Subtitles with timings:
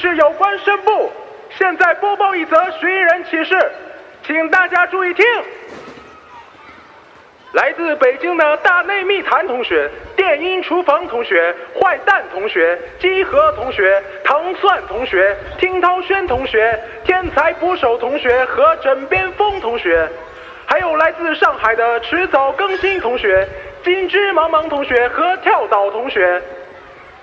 [0.00, 1.12] 是有关声部。
[1.50, 3.72] 现在播报一则寻人启事，
[4.26, 5.26] 请大家注意听。
[7.52, 20.08] 来自北京的大内密谈同学、电音厨房同学、坏蛋同学、鸡和同学、糖蒜同学、听涛轩同学、天才捕手同学和枕边风同学，
[20.64, 23.46] 还有来自上海的迟早更新同学、
[23.82, 26.40] 金枝茫茫同学和跳岛同学，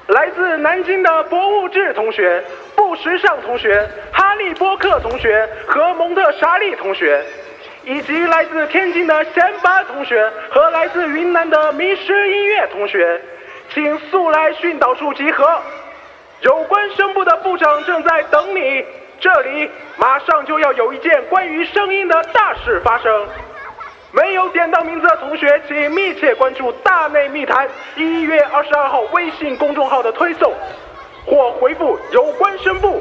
[0.08, 2.44] 来自南京的博物志同学、
[2.76, 7.24] 不时尚同学、哈利波特同学和蒙特莎利同学。
[7.84, 13.22] 以及来自天津的贤巴同学和来自云南的迷失音乐同学，
[13.74, 15.62] 请速来训导处集合。
[16.42, 18.86] 有关声部的部长正在等你，
[19.22, 23.26] 这里马上就要有一件关于声音的大事发生。
[24.18, 30.52] 没有点到名字的同学，请密切关注“大内密谈”一月二十二号微信公众号的推送，
[31.24, 33.00] 或回复“有关宣布”，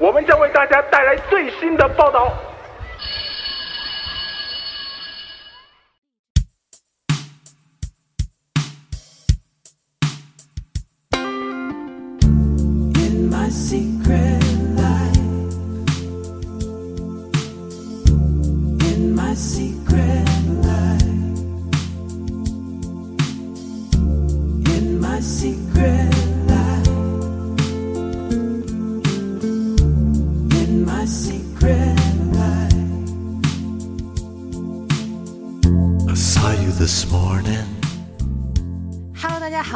[0.00, 2.32] 我们将为大家带来最新的报道。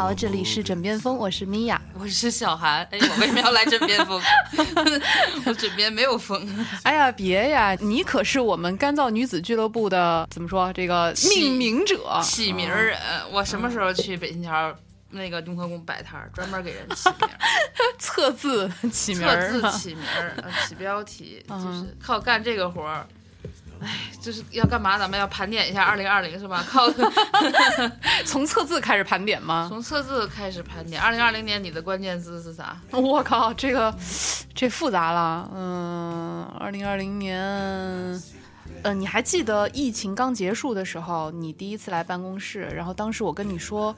[0.09, 1.79] 好，这里是枕边风，我是米娅。
[1.93, 4.19] 我是小韩，哎，我为什么要来枕边风？
[5.45, 6.49] 我枕边没有风。
[6.83, 12.99] 哎呀，别呀，你可是我们干燥女子俱乐部的怎么说这个命名者，起名儿人，
[13.31, 14.75] 我什么时候去北新桥
[15.11, 17.39] 那个雍和宫摆摊儿，专门给人起名儿，
[18.01, 20.03] 测字起名测字起名
[20.67, 23.07] 起标题，就嗯是靠干这个活儿。
[23.81, 24.99] 哎，就是要干嘛？
[24.99, 26.65] 咱们要盘点一下二零二零是吧？
[26.69, 26.89] 靠，
[28.25, 29.67] 从测字开始盘点吗？
[29.69, 31.01] 从测字开始盘点。
[31.01, 32.77] 二零二零年你的关键字是啥？
[32.91, 33.95] 我靠，这个
[34.55, 35.51] 这复杂了。
[35.55, 37.41] 嗯，二零二零年，
[38.83, 43.95] 呃，你还记得疫情刚结束的时候，你第一次来办公室，然后当时我跟你说。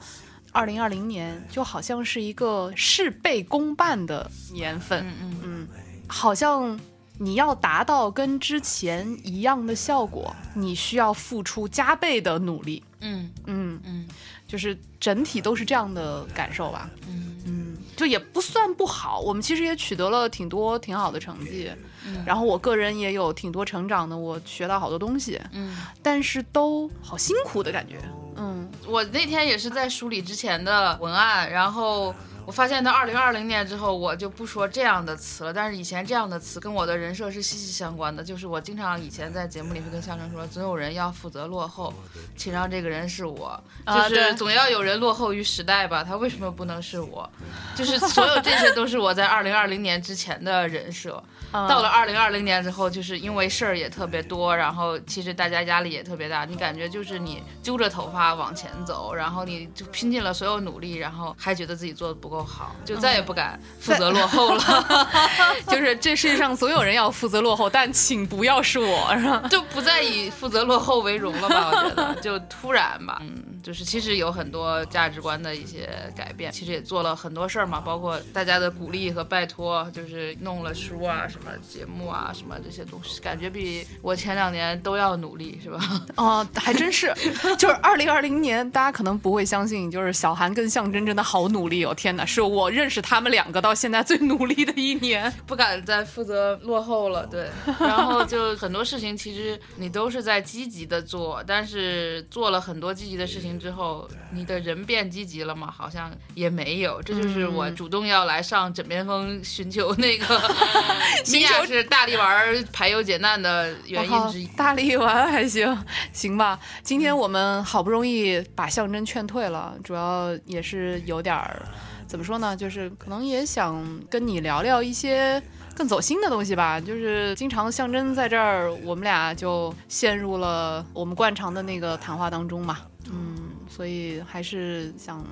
[0.53, 5.67] 二零二零年就好像是一个事倍功半的年份，嗯嗯嗯，
[6.07, 6.77] 好像
[7.21, 12.83] 你要达到跟之前一样的效果，你需要付出加倍的努力。
[12.99, 13.29] 嗯。
[13.45, 14.07] 嗯，嗯。
[14.47, 16.89] 就是整体都是这样的感受吧。
[17.07, 17.39] 嗯。
[17.45, 21.69] 嗯，就也不算不好，我们其实也取得了挺多挺好的成绩，
[22.07, 22.23] 嗯。
[22.25, 25.77] 然后我个人也有挺多成长的，我学到好多东西，嗯。
[26.01, 27.99] 但是都好辛苦的感觉。
[28.35, 32.15] 嗯，我那天也是在梳理之前的文案，然后
[32.51, 35.53] 我发现到二零二零年之后，我就不说这样的词了。
[35.53, 41.93] 但是以前这样的词跟我的人设是息息相关的，就是我经常以前在节目里会跟相声说，总有人要负责落后，
[42.35, 43.57] 请让这个人是我，
[43.87, 46.03] 就是总要有人落后于时代吧？
[46.03, 47.29] 他为什么不能是我？
[47.73, 51.23] 就是所有这些都是我在二零二零年之前的人设。
[51.51, 65.07] 到了二零二零年之后，就是因为事儿也特别多，然后其实大家压力也特别大，你感觉就是你揪着头发往前走，然后你就拼尽了所有努力，然后还觉得自己做的不够好，就再也不敢负责落后了，
[65.67, 69.47] 就是这世界上所有人要负责落后，但请不要是我，是吧？
[69.49, 71.71] 就不再以负责落后为荣了吧？
[71.71, 85.79] 我觉得就突然吧，嗯，就是其实有很多价值观的一些改变，其实也做了很多事儿嘛，包括大家的鼓励和拜托，就是弄了书啊、什么节目啊、什么这些东西，感觉比我前两年都要努力，是吧？
[86.15, 87.13] 哦，还真是，
[87.57, 91.93] 就是二零二零年，大家可能不会相信，就是小韩跟象征真的好努力哦！
[91.93, 95.31] 天哪，是我认识他们两个到现在最努力的一年。
[95.45, 97.49] 不敢再负责落后了，对。
[97.79, 105.73] 然后就很多事情，其实你都是在积极的做，但是做了很多积极的事情之后，你的人变积极了吗？
[105.75, 107.01] 好像也没有。
[107.01, 110.41] 这就是我主动要来上枕边风寻求那个
[111.31, 114.47] 米娅是大力丸排忧解难的原因之一。
[114.47, 116.59] 大力丸还行，行吧。
[116.83, 121.61] 今天我们好不容易把象征劝退了，主要也是有点儿
[122.07, 125.41] 怎么说呢，就是可能也想跟你聊聊一些。
[125.73, 132.79] 更走心的东西吧，就是经常象征在这儿，我们俩就陷入了我们惯常的那个谈话当中嘛。
[133.09, 133.37] 嗯，
[133.69, 135.25] 所以还是想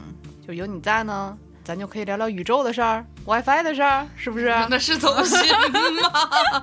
[0.47, 1.37] 就有你在呢，
[1.69, 4.47] 咱就可以聊聊宇宙的事儿、WiFi 的事儿，是不是？
[4.71, 5.39] 那是走心
[6.01, 6.11] 吗？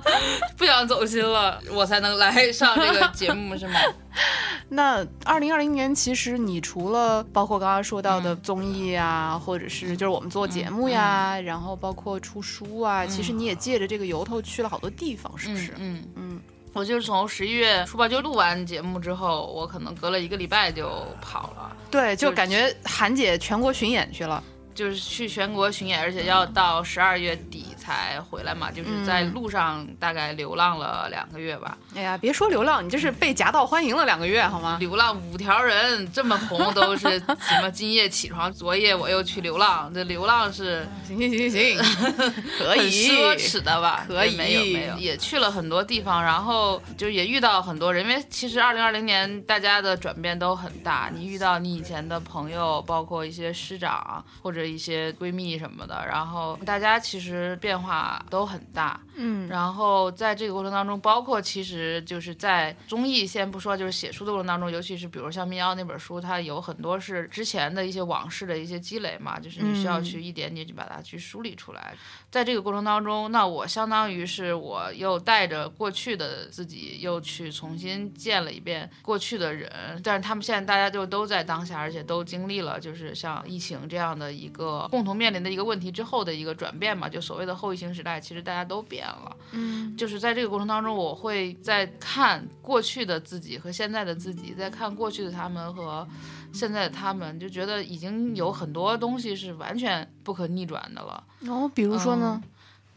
[0.57, 3.79] 不想走心了，我才能来上这个节目是吗？
[4.67, 15.73] 那二零二零年，其实你除了包括刚刚说到的综艺啊，或者是就是我们做节目呀，然后包括出书啊，其实你也借着这个由头去了好多地方，是不是？
[15.77, 16.41] 嗯，嗯
[16.73, 21.71] 我就是从十一月初吧，就录完节目之后，我可能隔了一个礼拜就跑了。
[21.89, 24.43] 对，就就是感觉韩姐全国巡演去了。
[24.77, 31.75] 就是去全国巡演，而且要到十二月底才回来嘛，就是在路上大概流浪了两个月吧。
[31.95, 34.77] 哎呀，别说流浪，你这是被夹道欢迎了两个月，好吗？
[34.79, 39.91] 流浪五条人这么红，都是 什么今夜起床，昨夜我又去流浪。
[39.91, 41.77] 这流浪是行行行行行，
[42.59, 44.05] 可以，奢侈的吧？
[44.07, 58.99] 可以没有没有，也去了很多地方，然后就也遇到很多人，因为其实二零二零年大家的转变都很大，你遇到你以前的朋友，包括一些师长或者一些闺蜜什么的，然后大家其实变化都很大。
[59.15, 71.95] 嗯，然后在这个过程当中，包括其实就是在综艺，先不说，就是写书的过程当中，尤其是比如像《民谣》那本书，它有很多是之前的一些往事的一些积累嘛，就是你需要去一点点去把它去梳理出来。
[72.37, 79.71] 在这个过程当中，那我相当于是我又带着过去的自己，又去重新见了一遍过去的人，
[80.03, 89.35] 但是他们现在大家就都在当下，而且都经历了就是像疫情这样的一个共同面临的一个问题之后的一个转变嘛，就所谓的后疫情时代，其实大家都变了。
[89.53, 96.07] 嗯，就是在这个过程当中，我会在看过去的自己和现在的自己，在看过去的他们和
[96.53, 101.23] 现在的他们，就觉得已经有很多东西是完全不可逆转的了。
[101.47, 102.41] 哦，比如说呢？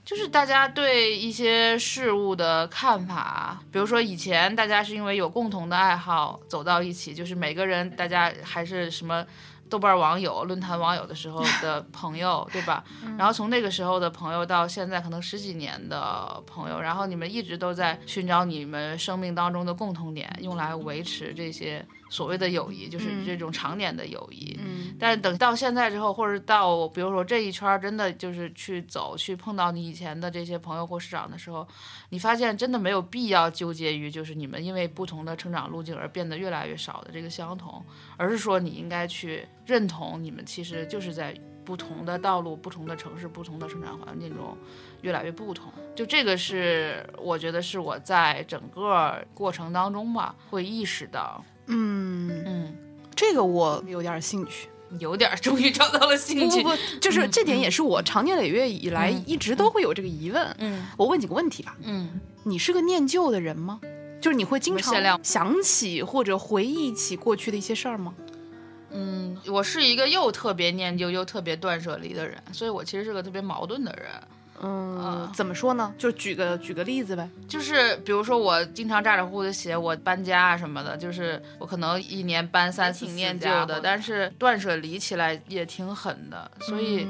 [0.03, 9.25] 就是大家对一些事物的看法，比如说以前大家是因为有共同的爱好走到一起，就是每个人大家还是什么
[9.69, 12.83] 豆瓣网友、论坛网友的时候 的朋友，对吧？
[13.19, 24.59] 然后从那个时候的朋友到现在可能十几年的朋友，然后你们一直都在寻找你们生命当中的共同点，用来维持这些所谓的友谊，就是这种常年的友谊。
[24.63, 31.67] 嗯但是等到现在之后，或者到比如说这一圈儿真的就是去走去碰到你以前的这些朋友或师长的时候，
[32.11, 37.83] 你发现真的没有必要纠结于就是你们因为不同的成长路径而变得越来越少的这个相同，
[38.19, 41.35] 而是说你应该去认同你们其实就是在
[41.65, 44.55] 不同的道路、不同的城市、不同的成长环境中
[45.03, 45.73] 越来越不同。
[45.95, 52.77] 就这个是我觉得是我在整个过程当中吧会意识到，嗯，嗯，
[53.15, 54.69] 这个我有点兴趣。
[54.99, 56.63] 有点终于找到了兴趣。
[56.63, 60.57] 不不不，就是这点也是我长年累月以来一直都会有这个疑问。
[60.59, 62.21] 嗯我问几个问题吧，嗯。
[62.43, 63.79] 你是个念旧的人吗？
[64.21, 68.13] 就是你会经常想起或者回忆起过去的一些事儿吗？
[68.91, 74.11] 嗯，我是一个又特别念旧又特别断舍离的人，所以我其实是个特别矛盾的人。
[74.63, 75.93] 嗯，怎么说呢？
[75.97, 77.29] 就举个举个例子呗。
[77.49, 87.07] 就是比如说，我经常咋咋呼呼的写我搬家啊什么的，就是我可能一年搬三四次挺念旧的的，但是断舍离起来也挺狠的，所以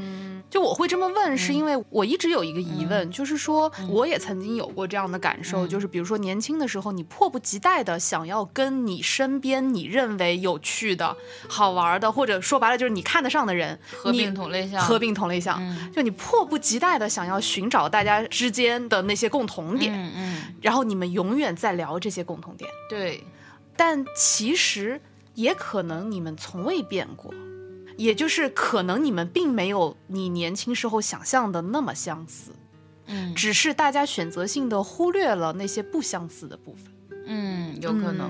[0.48, 11.16] 就我会这么问，嗯是因为我一直有一个疑问，就是说我也曾经有过这样的感受，嗯就是比如说年轻的时候，你迫不及待的想要跟你身边你认为有趣的、
[11.48, 23.24] 好玩的，或者说白了就是你看得上的人合并同类项，合并同类项，嗯就你迫不及待的想要寻找大家之间的那些共同点，嗯嗯，然后你们永远在聊这些共同点，对，
[23.76, 25.00] 但其实
[25.34, 27.32] 也可能你们从未变过，
[27.96, 32.52] 也就是可能你们并没有你年轻时候想象的那么相似，
[33.06, 33.34] 嗯。
[33.34, 36.92] 只是大家选择性的忽略了那些不相似的部分。
[37.32, 38.28] 嗯，有可能，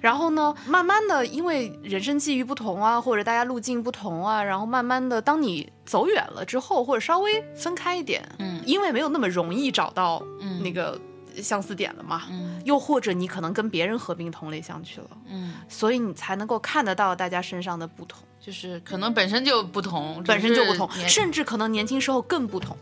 [0.00, 8.62] 然后呢，慢慢的，因为人生际遇不同啊，或者大家路径不同啊，然后慢慢的，当你走远了之后，或者稍微分开一点，嗯。
[8.64, 10.62] 因为没有那么容易找到嗯。
[10.62, 10.98] 那个
[11.42, 12.58] 相似点了嘛，嗯。
[12.64, 22.74] 又或者你可能跟别人合并同类相去了，嗯，所以你才能够看得到大家身上的不同，就是可能本身就不同，本身就不同甚至可能年轻时候更不同，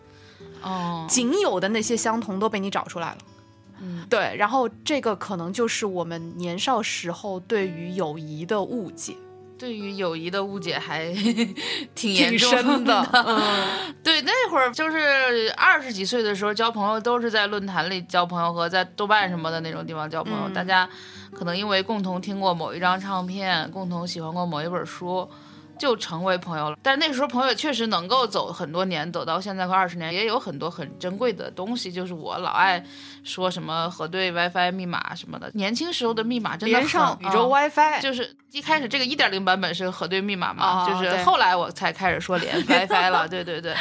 [0.62, 3.18] 哦，仅有的那些相同都被你找出来了。
[3.80, 9.14] 嗯对，然后这个可能就是我们年少时候对于友谊的误解，
[9.58, 11.12] 对于友谊的误解还
[11.94, 13.08] 挺严挺重深的。
[13.12, 20.48] 嗯， 对，那会儿就是二十几岁的时候交朋友，都是在论坛里交朋友和在豆瓣什么的那种地方交朋友。
[20.48, 20.88] 嗯大家
[21.34, 25.28] 可能因为共同听过某一张唱片，共同喜欢过某一本书，
[25.78, 26.78] 就成为朋友了。
[26.82, 31.90] 但那时候朋友确实能够走很多年，走到现在快二十年，也有很多很珍贵的东西。
[31.92, 32.84] 就是我老爱
[33.24, 43.28] 说什么核对 WiFi 密码什么的，年轻时候的密码真的连上宇宙 WiFi，就是一开始这个一点零版本是核对密码嘛，哦就是后来我才开始说连 WiFi 了。
[43.28, 43.74] 对对对，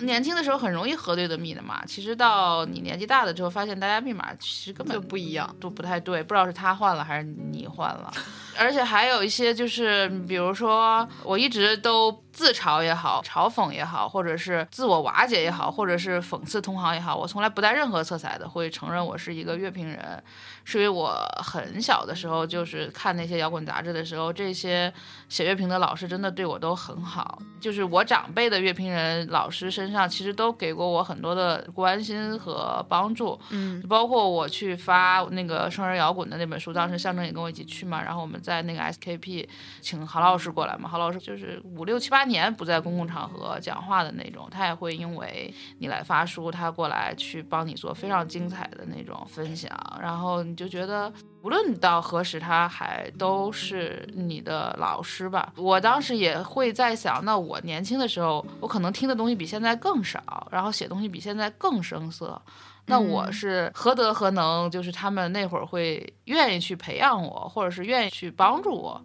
[0.00, 5.54] 年轻的时候很容易核对的密码，其实到你年纪大了之后，发现大家密码其实根本就不一样。
[5.60, 8.12] 都不太对，不知道是他换了还是你换了。
[8.58, 20.22] 而且还有一些就是，比如说我一直都自嘲也好，嘲讽也好，或者是自我瓦解也好，或者是讽刺同行也好，我从来不带任何色彩的会承认我是一个乐评人，
[20.64, 24.92] 是因为我很小的时候就是看那些摇滚杂志的时候，这些
[25.28, 39.46] 写乐评的老师真的对我都很好，就是我长辈的乐评人老师身上其实都给过我很多的关心和帮助，嗯，包括我去发那个生人摇滚的那本书，当时象征也跟我一起去嘛，然后我们在那个 SKP
[39.80, 49.70] 请郝老师过来嘛，郝老师就是五六七八年不在公共场合讲话的那种，他也会因为你来发书，他过来去帮你做非常精彩的那种分享，
[50.00, 55.52] 然后你就觉得无论到何时，他还都是你的老师吧。
[55.56, 62.40] 我当时也会在想，那我年轻的时候，我可能听的东西比现在更少，然后写东西比现在更生涩。
[62.86, 64.68] 那我是何德何能？
[64.68, 69.00] 就是他们那会儿会愿意去培养我，或者是愿意去帮助我。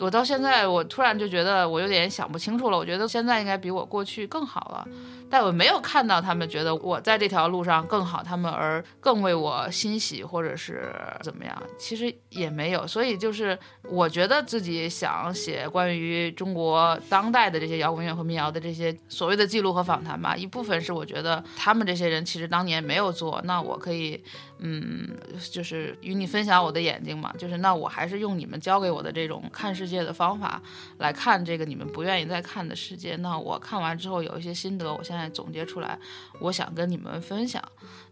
[0.00, 2.76] 我到现在，我突然就觉得我有点想不清楚了。
[2.78, 4.88] 我觉得现在应该比我过去更好了，
[5.30, 11.62] 但我没有看到他们觉得我在这条路上更好，他们而更为我欣喜，或者是怎么样。
[11.78, 20.36] 其实也没有，所以就是我觉得自己想写关于中国当代的这些摇滚乐和民谣的这些所谓的记录和访谈吧。
[20.36, 24.22] 一部分是我觉得他们这些人其实当年没有做，那我可以
[24.58, 25.08] 嗯，
[25.50, 30.60] 就是与你分享我的眼睛嘛，就是那我还是用你们教给我的这种看世界的方法
[30.98, 33.16] 来看这个你们不愿意再看的世界。
[33.16, 35.98] 那我看完之后有一些心得，我现在总结出来，
[36.40, 37.62] 我想跟你们分享。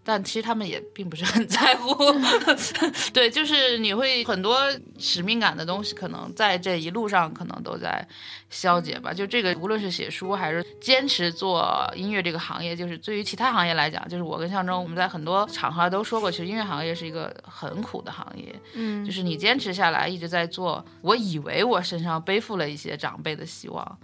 [0.05, 1.95] 但其实他们也并不是很在乎，
[3.13, 4.59] 对，就是你会很多
[4.99, 8.07] 使命感的东西，可能在这一路上可能都在
[8.49, 9.13] 消解吧。
[9.13, 18.59] 就这个，无论是写书还是坚持做音乐这个行业，就是对于其他行业来讲，就是我跟象征，我们在很多场合都说过，其实音乐行业是一个很苦的行业。
[18.73, 23.99] 嗯就是你坚持下来，一直在做，我以为我身上背负了一些长辈的希望。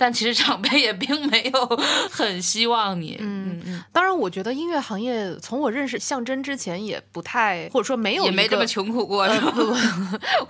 [0.00, 1.66] 但其实长辈也并没有
[2.10, 9.52] 很希望你，嗯嗯，当然，我觉得音乐行业从我认识象征之前也不太，或者说没有也没这么穷苦过，呃是吧？
[9.52, 9.76] 不不，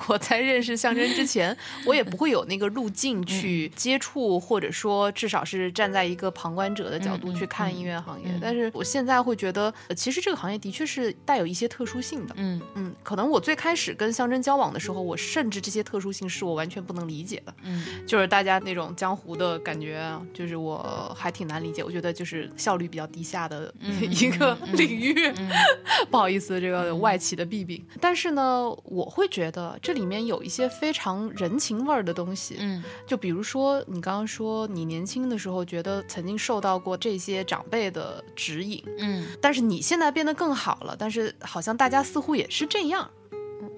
[0.13, 8.29] 我在认识象征之前，我也不会有那个路径去接触，或者说至少是站在一个旁观者的角度去看嗯音乐行业。
[8.31, 12.35] 嗯但是我现在会觉得，呃其实这个行业的确是带有一些特殊性的。
[12.39, 17.53] 嗯嗯，可能我最开始跟象征交往的时候，我甚至这些特殊性是我完全不能理解的。
[17.65, 21.83] 嗯就是大家那种江湖的感觉啊，就是我还挺难理解。
[21.83, 25.15] 我觉得就是效率比较低下的嗯 一个嗯嗯领域。
[25.39, 25.49] 嗯
[26.11, 27.85] 不好意思，这个外企的弊病。
[28.01, 32.57] 但是呢，我会觉得这里面有一些非常人情味儿的东西。
[32.61, 43.11] 嗯就比如说，你刚刚说你年轻的时候觉得曾经受到过这些长辈的指引，嗯但是你现在变得更好了，但是好像大家似乎也是这样。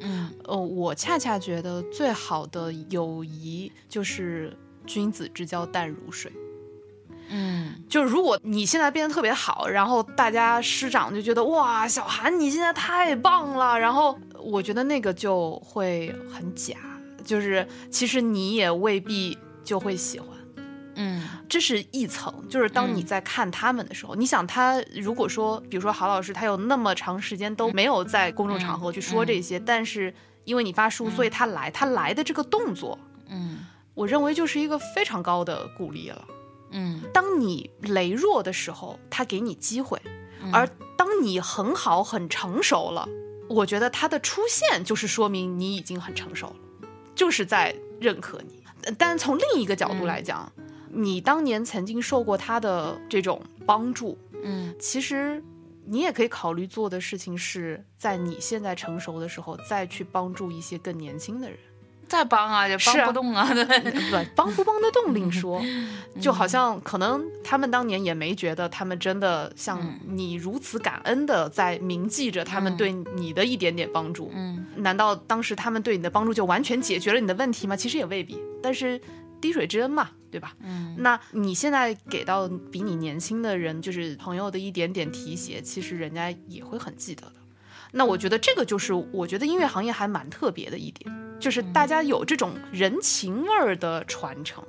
[0.01, 6.33] 嗯呃，我恰恰觉得最好的友谊就是君子之交淡如水。
[7.29, 7.75] 嗯。
[7.89, 16.77] 就是如果你现在变得特别好，然后大家师长就觉得哇，小韩你现在太棒了，然后我觉得那个就会很假，
[17.25, 20.29] 就是其实你也未必就会喜欢。
[20.97, 21.29] 嗯。
[21.49, 23.05] 这是一层，就是当你嗯。
[23.05, 32.99] 在看他们的时候，你想他如果说，比如说郝老师，他有那么长时间都没有在公众场合去说这些，但是因为你发书，所以他来，他来的这个动作，
[33.29, 33.59] 嗯
[33.95, 36.25] 我认为就是一个非常高的鼓励了。
[36.71, 39.99] 嗯当你羸弱的时候，他给你机会；
[40.43, 43.07] 嗯而当你很好、很成熟了，
[43.49, 46.57] 我觉得他的出现就是说明你已经很成熟了，
[47.15, 48.63] 就是在认可你。
[48.85, 50.51] 呃但从另一个角度来讲，
[50.91, 55.43] 你当年曾经受过他的这种帮助，嗯其实
[55.85, 61.59] 你也可以考虑做的事情是在你现在成熟的时候，再去帮助一些更年轻的人。
[62.13, 63.65] 再帮啊也帮不动啊，对，
[64.11, 65.63] 对，帮不帮得动另说，
[66.21, 74.31] 就好像可能他们当年也没觉得他们真的像你如此感恩的在铭记着他们对你的一点点帮助。
[74.35, 77.75] 嗯难道当时他们对你的帮助就完全解决了你的问题吗？
[77.75, 79.01] 其实也未必，但是
[79.41, 80.55] 滴水之恩嘛，对吧？
[80.63, 87.33] 嗯那你现在给到比你年轻的人，就是朋友的一点点提携，其实人家也会很记得的。
[87.93, 91.11] 那我觉得这个就是我觉得音乐行业还蛮特别的一点，
[91.43, 94.65] 就是大家有这种人情味儿的传承。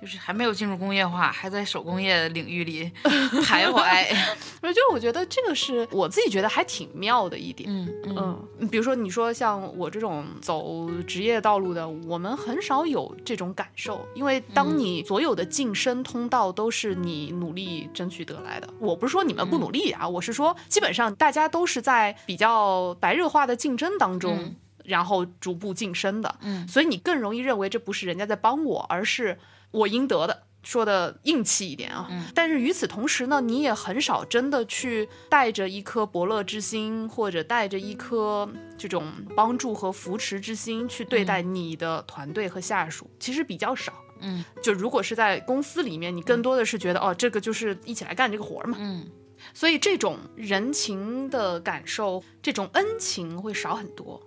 [0.00, 4.06] 就是还没有进入工业化，还在手工业领域里徘徊。
[4.60, 7.70] 我就我觉得这个是我自己觉得还挺妙的一点。
[7.70, 18.68] 嗯嗯嗯，比如说你说像我这种走职业道路的，我们很少有这种感受，因为当你所有的晋升通道都是你努力争取得来的。
[18.78, 24.36] 我不是说你们不努力啊，我是说基本上大家都是在比较白热化的竞争当中。
[24.36, 29.38] 嗯然后逐步晋升的，嗯所以你更容易认为这不是人家在帮我，而是
[29.70, 30.44] 我应得的。
[30.66, 43.92] 说的硬气一点啊，嗯但是与此同时呢，你也很少真的去带着一颗伯乐之心，或者带着一颗这种帮助和扶持之心去对待你的团队和下属，其实比较少。
[44.22, 48.78] 嗯，就如果是在公司里面，你更多的是觉得哦，这个就是一起来干这个活儿嘛。
[48.80, 49.06] 嗯
[49.52, 54.18] 所以这种人情的感受，这种恩情会少很多。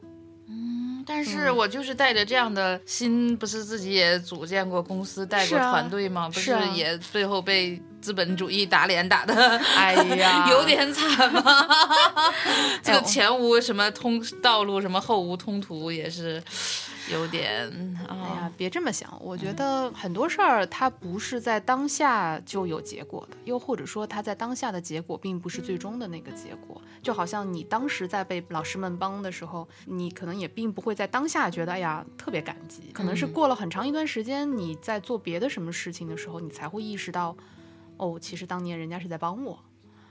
[0.60, 6.28] 嗯，但是我就是带着这样的心，不是自己也组建过公司、带过团队吗？
[6.34, 9.34] 不是啊也最后被资本主义打脸打的，
[9.76, 11.42] 哎呀 有点惨吗？
[12.82, 16.42] 这个哎呦前无什么通道路，什么后无通途，也是
[17.12, 17.70] 有点
[18.08, 26.82] 哎啊呀，，别这么想，我觉得很多事儿它不是在当下就有结果的，又或者说它在当下的结果并不是最终的那个结果。
[27.02, 37.36] 就好像你当时在被老师们帮的时候，你可能也并不会在当下觉得哎呀特别感激，可能是过了很长一段时间，你在做别的什么事情的时候，你才会意识到，
[37.96, 39.58] 哦，其实当年人家是在帮我。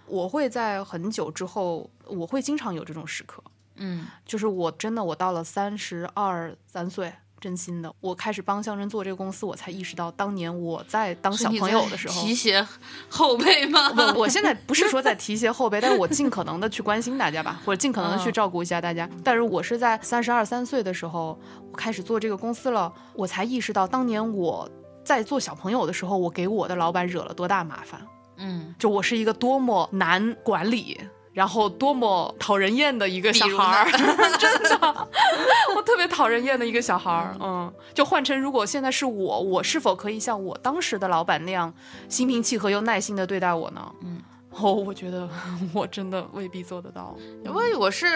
[0.07, 3.43] 我会在很久之后，我会经常有这种时刻，
[3.77, 12.23] 嗯就是我真的我到了三十二三岁，真心的，我开始帮象征做这个公司，我才意识到当年我在当小朋友的时候。
[12.23, 12.67] 提携
[13.09, 13.93] 后辈吗？
[13.93, 19.09] 不，我现在不是说在提携后辈，但是我尽可能的去关心大家吧，或者尽可能的去嗯照顾一下大家。
[19.23, 21.39] 但是我是在三十二三岁的时候，
[21.71, 24.69] 我开始做这个公司了，我才意识到当年我
[25.05, 28.01] 在做小朋友的时候，我给我的老板惹了多大麻烦。
[28.39, 31.01] 嗯，就我是一个多么难管理，
[31.37, 35.09] 然后多么讨人厌的一个小孩儿，呢 真的，
[35.77, 37.37] 我特别讨人厌的一个小孩儿。
[37.39, 41.71] 嗯，就换成如果现在是我，我是否可以像我当时的老板那样
[42.09, 43.93] 心平气和又耐心的对待我呢？
[44.01, 44.23] 嗯。
[44.59, 45.29] 哦，我觉得
[45.75, 47.15] 我真的未必做得到。
[47.45, 48.07] 因为我是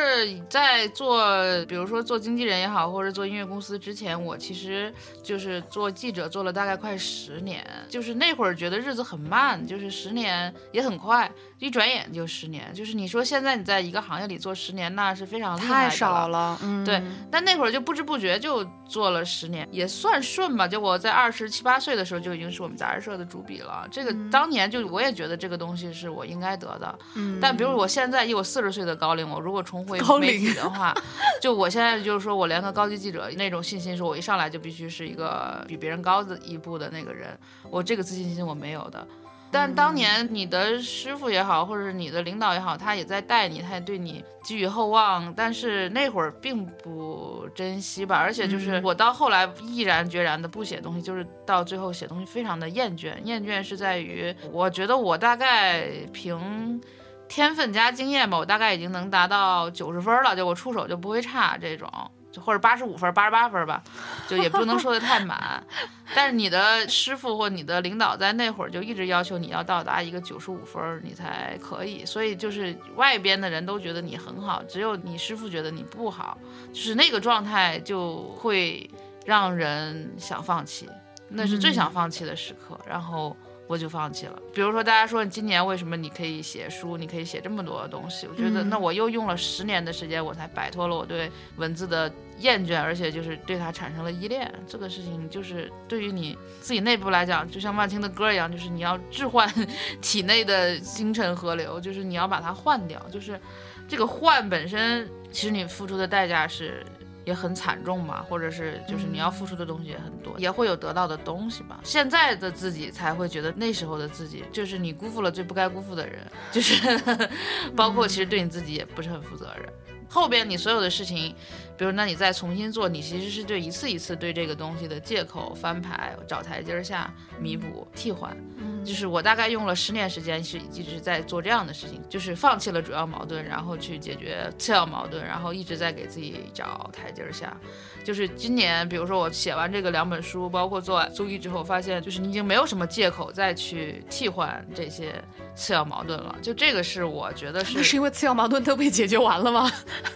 [0.48, 1.22] 在做，
[1.66, 4.92] 比如说做经纪人也好，或者做音乐公司之前，我其实
[5.22, 7.64] 就是做记者，做了大概快十年。
[7.88, 12.72] 就是那会儿觉得日子很慢，就是十年也很快，一转眼就十年。
[12.72, 20.66] 就是你说现在你在一个行业里做十年，那是非常厉害太少了，嗯，对，但那会儿就不知不觉就做了十年，也算顺吧。
[20.66, 23.86] 就我在二十七八岁的时候就已经是我们杂志社的主笔了。
[23.90, 26.98] 这个当年就我也觉得这个东西是我应该得的。
[27.16, 30.94] 嗯但比如我现在以我四十岁的高龄，我如果重回高媒体龄的话，
[31.42, 37.38] 就我现在就是说我连个高级记者那种信心，是我一上来就必须是一个比别人高的一步的那个人，
[37.68, 39.06] 我这个自信心我没有的。
[39.52, 48.16] 但当年你的师傅也好，或者是你的领导也好，他也在带你，他也对你寄予厚望，但是那会儿并不珍惜吧。
[48.16, 53.14] 而且就是我到后来毅然决然的不写东西，就是到最后写东西非常的厌倦。
[53.24, 56.80] 厌倦是在于，我觉得我大概凭
[57.28, 61.90] 天分加经验吧，我大概已经能达到九十分了，就我出手就不会差这种。
[62.32, 63.82] 就或者八十五分、八十八分吧，
[64.28, 65.62] 就也不能说的太满。
[66.14, 72.04] 但是你的师傅或你的领导在那会儿就一直要求你要到达一个九十五分，你才可以。
[72.04, 76.38] 所以就是外边的人都觉得你很好，只有你师傅觉得你不好，
[76.72, 78.88] 就是那个状态就会
[79.24, 80.88] 让人想放弃，
[81.28, 82.78] 那是最想放弃的时刻。
[82.88, 83.36] 然后。
[83.70, 84.36] 我就放弃了。
[84.52, 88.26] 比如说，大家说你今年为什么你可以写书，你可以写这么多东西？
[88.26, 94.52] 我觉得，那我又用了十年的时间，我才摆脱了我对文字的厌倦，而且就是对它产生了依恋。
[94.66, 99.48] 这个事情就是对于你自己内部来讲，就像万青的歌一样，就是你要置换
[100.02, 103.00] 体内的星辰河流，就是你要把它换掉。
[103.08, 103.40] 就是
[103.86, 106.84] 这个换本身，其实你付出的代价是。
[107.30, 111.80] 也很惨重嘛，或者是就是你要付出的东西也很多，也会有得到的东西吧。
[111.84, 117.00] 现在的自己才会觉得那时候的自己，就是你辜负了最不该辜负的人，就是
[117.76, 119.72] 包括其实对你自己也不是很负责任。
[120.08, 121.32] 后边你所有的事情，
[121.78, 128.36] 比如那你再重新做，你其实是对一次一次对这个东西的借口、翻牌、找台阶下、弥补、替换。
[128.84, 137.56] 就是我大概用了十年时间，是一直在做这样的事情，就是放弃了主要矛盾，然后去解决次要矛盾，然后一直在给自己找台阶下。
[138.02, 145.22] 就是今年，比如说我写完这个两本书，包括做完综艺之后，发现就是你已经没有什么借口再去替换这些
[145.54, 146.34] 次要矛盾了。
[146.40, 149.70] 就这个是我觉得是那是因为次要矛盾都被解决完了吗？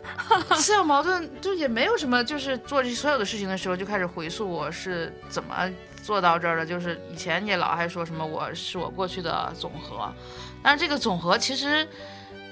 [0.57, 5.71] 次要矛盾就也没有什么，就是做这所有的事情的时候就开始回溯我是怎么
[6.05, 6.67] 做到这儿了。
[6.67, 10.13] 就是以前也老还说什么我是我过去的总和，
[10.63, 11.89] 但是这个总和其实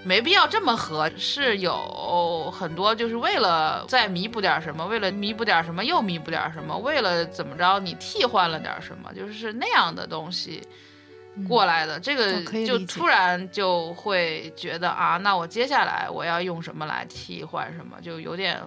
[0.02, 10.62] 没必要这么和，是有很多就是为了再弥补点什么，为了弥补点什么又弥补点什么，为了怎么着你替换了点什么，就是那样的东西。
[11.48, 18.60] 过来的，这个就突然就会觉得啊，那我接下来我要用什么来替换什么，就有点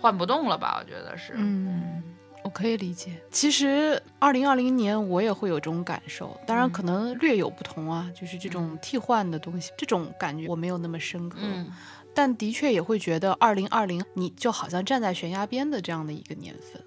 [0.00, 0.78] 换不动了吧？
[0.80, 2.00] 我觉得是，嗯，
[2.44, 3.10] 我可以理解。
[3.30, 11.38] 其实二零二零年我也会有这种感受，当然可能略有不同啊，就是这种替换的东西，这种感觉我没有那么深刻。
[11.42, 11.70] 嗯
[12.14, 16.82] 但的确也会觉得二零二零你就好像站在悬崖边的这样的一个年份，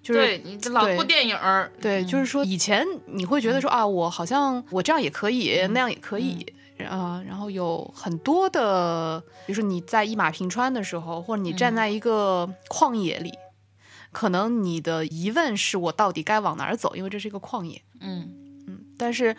[0.00, 6.46] 就是对你这老对播电影儿，对，就是说以前你会觉得说啊，我好像我这样也可以，嗯那样也可以。
[6.88, 13.32] 啊、然后有很多的，比如说你在一马平川的时候，或者你嗯站在一个旷野里，
[14.12, 17.82] 可能你的疑问是我到底该往哪儿走，因为这是一个旷野。
[18.00, 18.28] 嗯
[18.68, 19.34] 嗯但是，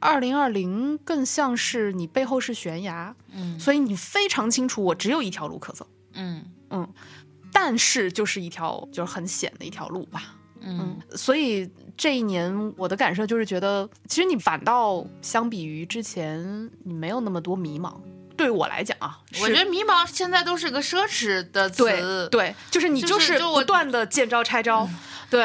[0.00, 6.88] 二零二零更像是你背后是悬崖，嗯所以你非常清楚我只有一条路可走，嗯嗯
[7.52, 10.34] 但是就是一条就是很险的一条路吧。
[10.66, 17.94] 嗯所以这一年我的感受就是觉得，其实你反倒相比于之前，你没有那么多迷茫。
[18.36, 24.88] 对我来讲啊，我觉得迷茫现在都是个奢侈的词，对对，就是你就是不断的见招拆招，
[25.30, 25.40] 对，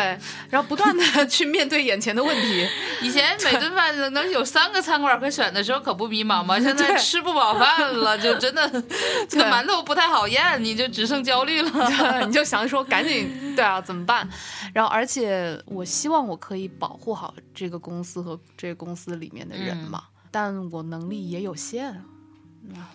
[0.49, 2.67] 然后不断的 去面对眼前的问题。
[3.02, 6.60] 以前 每顿饭能能有三个餐馆可选的时候，可不迷茫吗？
[6.60, 8.67] 现在吃不饱饭了，就真的
[9.30, 12.25] 这个馒头不太好咽，你就只剩焦虑了。
[12.25, 14.28] 你就想说赶紧对啊，怎么办？
[14.73, 22.04] 然后，而且我希望我可以保护好这个公司和这个公司里面的人嘛，但我能力也有限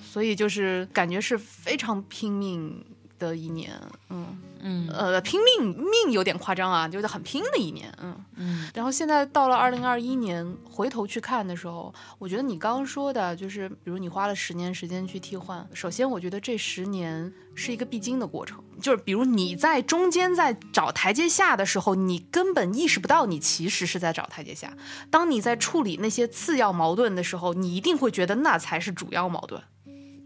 [0.03, 2.85] 所以就是感觉是非常拼命
[3.19, 4.39] 的一年，嗯。
[4.67, 8.17] 嗯呃，拼命命有点夸张啊，就是很拼的一年，嗯。
[8.37, 15.65] 嗯然后现在到了二零二一年，回头去看的时候，我觉得你刚刚说的，就是比如你花了十年时间去替换。
[15.75, 24.75] 首先，我觉得这十年是一个必经的过程，就是比如你在中间在找台阶下的时候，你根本意识不到你其实是在找台阶下。
[25.11, 29.63] 当你在处理那些次要矛盾的时候，你一定会觉得那才是主要矛盾。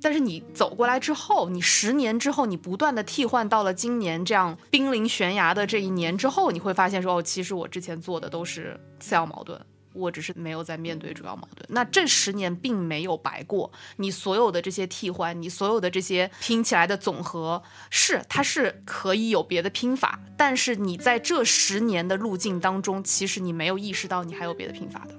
[0.01, 9.61] 但是你走过来之后，你十年之后，你不断的替换到了今年这样濒临悬崖的这一年之后，你会发现说，哦，其实我之前做的都是次要矛盾，
[9.93, 11.67] 我只是没有在面对主要矛盾。
[11.69, 25.15] 那这十年并没有白过，你所有的这些替换，你所有的这些拼起来的总和，是它是可以有别的拼法，但是你在这十年的路径当中，其实你没有意识到你还有别的拼法的。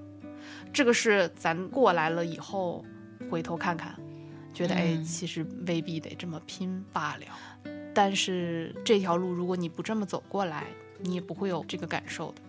[0.72, 2.86] 这个是咱过来了以后
[3.30, 3.94] 回头看看，
[4.60, 7.24] 觉得、哎，嗯其实未必得这么拼罢了。
[7.94, 10.66] 但是这条路，如果你不这么走过来，
[11.00, 12.42] 你也不会有这个感受的。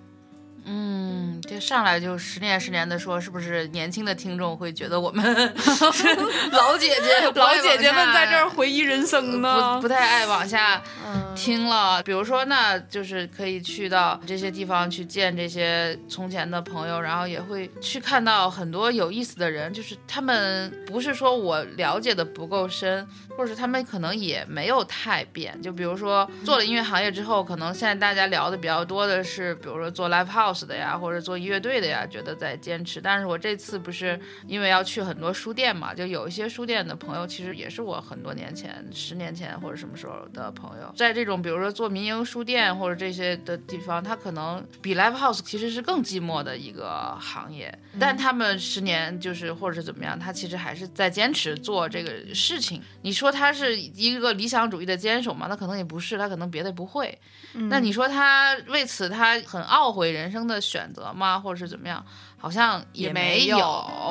[0.65, 5.25] 嗯，这上来就十年十年的说，是不是年轻的听众会觉得我们
[5.59, 6.09] 是
[6.53, 7.31] 老姐姐？
[7.35, 12.03] 老姐姐们在这儿回忆人生呢，不不太爱往下嗯听了。
[12.03, 19.73] 比如说，那就是可以去到这些地方去见这些从前的朋友，然后也会去看到很多有意思的人。
[19.73, 25.61] 就是他们不是说我了解的不够深，或者是他们可能也没有太变。
[25.63, 33.01] 就比如说做了音乐行业之后，可能现在大家聊的比较多的是，比如说做 live house 的呀，或者做乐队的呀，觉得在坚持。
[33.01, 52.83] 但是我这次不是因为要去很多书店嘛，就有一些书店的朋友，其实也是我很多年前、十年前或者什么时候的朋友，在这种比如说做民营书店或者这些的地方，他可能比 live house 其实是更寂寞的一个行业，但他们十年就是或者是怎么样，他其实还是在坚持做这个事情。
[53.03, 55.49] 你说他是一个理想主义的坚守吗？
[55.49, 57.19] 他可能也不是，他可能别的不会。
[57.69, 61.39] 那你说他为此他很懊悔人生的选择吗？
[61.39, 62.05] 或者是怎么样？
[62.41, 63.59] 好像也没没有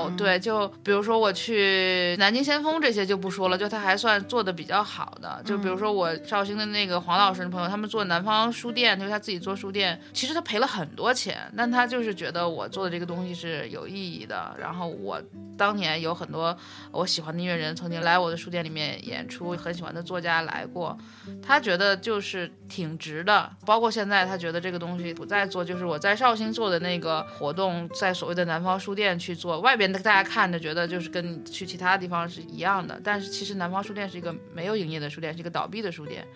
[0.06, 5.42] 嗯对，就比如说我去南京先锋这些就不说了，就他还算做的比较好的。
[5.44, 14.56] 就比如说我绍兴的那个黄老师的朋友，他们做南方书店，就是他自己做书店，其实他赔了很多钱，但他就是觉得我做的这个东西是有意义的。
[14.60, 15.22] 然后我
[15.58, 16.56] 当年有很多
[16.92, 20.98] 我喜欢的音乐人曾经来我的书店里面演出，很喜欢的作家来过，
[21.42, 23.50] 他觉得就是挺值的。
[23.66, 36.28] 包括现在他觉得这个东西不再做，就是我在绍兴做的那个活动，在所谓的南方书店去做，外边的大家看着觉得就是跟去其他地方是一样的，但是其实南方书店是一个没有营业的书店，是一个倒闭的书店。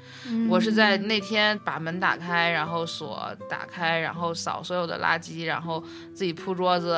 [0.50, 6.98] 我是在那天把门打开，然后锁打开，然后扫所有的垃圾，然后自己铺桌子、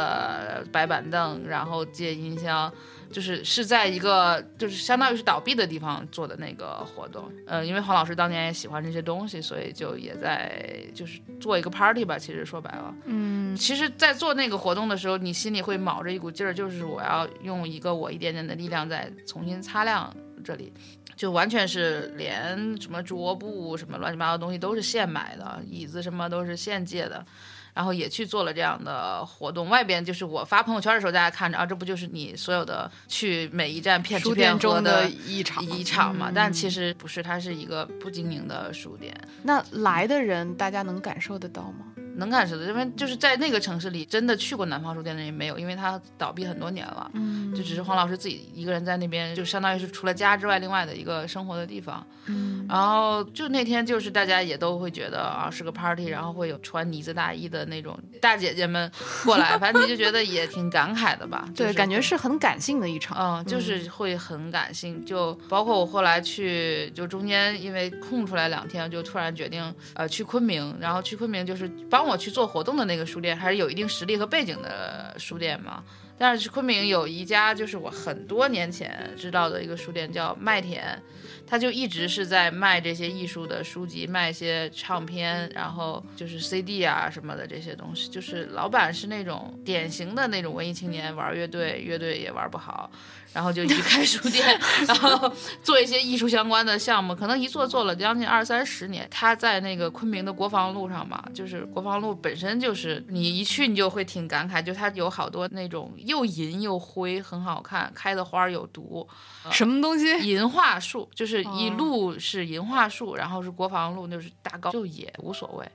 [0.72, 2.72] 摆板凳，然后借音箱，
[3.12, 7.32] 就是是在一个就是相当于是倒闭的地方做的那个活动。
[7.48, 12.18] 呃，因为黄老师当年也喜欢这些东西，所以就也在就是做一个 party 吧。
[12.18, 20.14] 其实说白了，嗯，其实，在做那个活动的时候，你心里会卯着一股劲儿，就是我要用一个我一点点的力量再重新擦亮
[20.44, 20.74] 这里。
[21.16, 27.26] 就完全是连什么桌布什么乱七八糟的东西都是现买的，椅子什么都是现借的，
[27.76, 29.70] 然后也去做了这样的活动。
[29.70, 36.32] 外边就是我发朋友圈的时候，大家看着啊，这不就是你所有的去每一站片吃书骗喝店中的一场一场嘛？
[36.32, 39.16] 嗯但其实不是，它是一个不经营的书店。
[39.44, 41.86] 那来的人大家能感受得到吗？
[42.18, 47.10] 能感受的，因为就是在那个城市里，真的去过南方书店的人没有，因为它倒闭很多年了。
[47.14, 52.06] 嗯就只是黄老师自己一个人在那边，就相当于是除了家之外另外的一个生活的地方。
[52.28, 58.92] 嗯然后就那天就是大家也都会觉得啊是个 party，然后会有穿呢子大衣的那种大姐姐们
[59.24, 61.48] 过来，反正你就觉得也挺感慨的吧？
[61.56, 63.16] 对，就是感觉是很感性的一场。
[63.18, 71.70] 嗯，就是会很感性，就包括我后来去，就中间因为空出来两天，就突然决定呃去昆明，然后去昆明就是
[72.06, 75.84] 帮我去做活动的那个书店，还是有一定实力和背景的书店嘛。
[76.20, 81.02] 但是昆明有一家就是我很多年前知道的一个书店叫麦田，
[81.48, 88.08] 他就一直是在卖这些艺术的书籍，卖一些唱片，然后就是 CD 啊什么的这些东西。
[88.08, 92.92] 就是老板是那种典型的那种文艺青年，玩乐队，乐队也玩不好，
[93.36, 95.30] 然后就一开书店， 然后
[95.62, 99.06] 做一些艺术相关的项目，可能一做做了将近二三十年。
[99.12, 109.06] 他在那个昆明的国防路上嘛，就是国防路本身就是你一去你就会挺感慨，就它有好多那种又银又灰，很好看，开的花儿有毒，
[109.52, 110.06] 什么东西？
[110.26, 115.70] 银桦树，就是一哦路是银桦树，然后是国防路，就是大高，就也无所谓。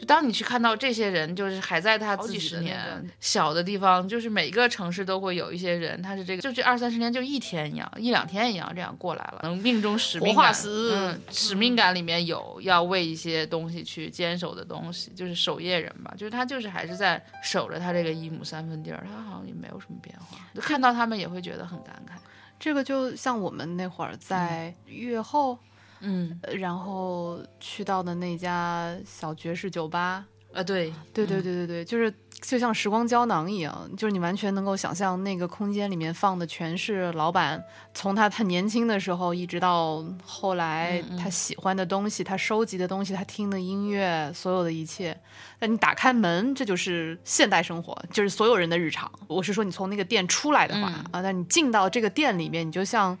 [0.00, 22.12] 就当你去看到这些人，就是还在他自己的那个小的地方，就是每个城市都会有一些人，他是这个，就这二三十年就一天一样，一两天一样这样过来了，能命中使命活化感，石嗯，使命感里面有要为一些东西去坚守的东西，就是守夜人吧，就是他就是还是在守着他这个一亩三分地儿，他好像也没有什么变化，就看到他们也会觉得很感慨，
[22.58, 25.69] 这个就像我们那会儿在月后，嗯，
[26.00, 30.24] 呃然后去到的那家小爵士酒吧。
[30.52, 37.62] 啊对，对对嗯对对对，就是就像时光胶囊一样，就是你完全能够想象那个空间里面放的全是老板
[37.94, 45.16] 从他他年轻的时候一直到后来嗯嗯他喜欢的东西、他收集的东西、他听的音乐，所有的一切。
[45.60, 49.08] 那你打开门，这就是现代生活，就是所有人的日常。
[49.28, 53.16] 我是说，你从那个店出来的话、嗯啊，那你进到这个店里面，你就像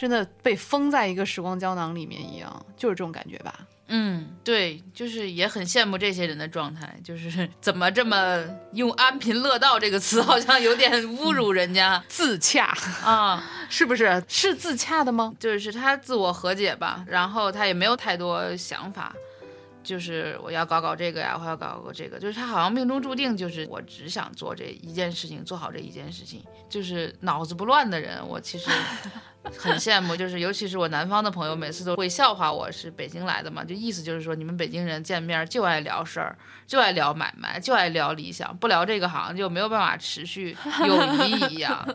[0.00, 3.54] 真的被封在一个时光胶囊里面一样，就是这种感觉吧。
[3.88, 13.44] 嗯，对，就是也很羡慕这些人的状态，就是怎么这么用“安贫乐道”这个词，好像有点侮辱人家自洽啊。
[13.68, 14.24] 是不是？
[14.26, 15.34] 是自洽的吗？
[15.38, 19.14] 就是他自我和解吧，然后他也没有太多想法，
[19.82, 28.70] 就是我要搞搞这个呀，我要搞搞这个，就是他好像命中注定就是我只想做这一件事情，做好这一件事情，就是脑子不乱的人，我其实
[29.56, 40.54] 很羡慕，就是尤其是我南方的朋友，每次都会笑话我是北京来的嘛，就意思就是说你们北京人见面就爱聊事儿，就爱聊买卖，就爱聊理想，不聊这个好像就没有办法持续
[40.86, 41.88] 友谊一样。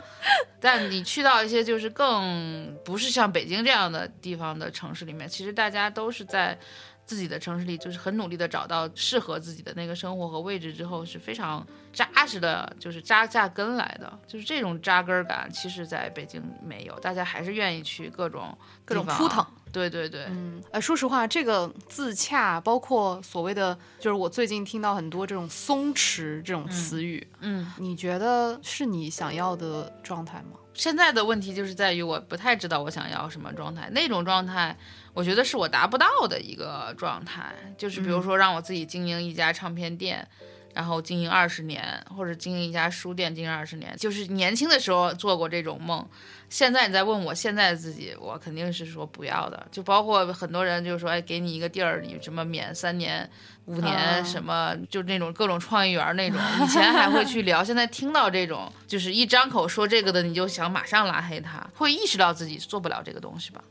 [0.59, 6.57] 但你去到一些就是更不是像北京这样的地方的城市里面，其实大家都是在
[7.05, 14.19] 自己的城市里，就是很努力的找到适合自己的那个生活和位置之后，是非常扎实的，就是扎下根来的。
[14.27, 19.45] 就是这种扎根儿感，其实在北京没有，大家还是愿意去各种各种扑腾。
[19.71, 30.57] 对对对，嗯，呃，说实话，这个自洽，包括所谓的，就是我最近听到很多这种松弛这种词语，嗯，你觉得是你想要的状态吗？
[30.75, 34.77] 现在的问题就是在于我不太知道我想要什么状态，那种状态，
[35.13, 37.55] 我觉得是我达不到的一个状态。
[37.77, 40.27] 就是比如说让我自己经营一家唱片店，
[40.75, 41.81] 然后经营二十年，
[42.15, 46.05] 或者经营一家书店经营二十年，就是年轻的时候做过这种梦。
[46.49, 49.65] 现在你再问我现在的自己，我肯定是说不要的。
[49.71, 53.27] 就包括很多人就说，哎，给你一个地儿，你什么免三年、
[53.65, 56.39] 五年，啊什么就那种各种创意园那种。
[56.61, 63.63] 以前还会去聊， 现在听到这种，就是一张口说这个的，你就想马上拉黑他，会意识到自己做不了这个东西吧。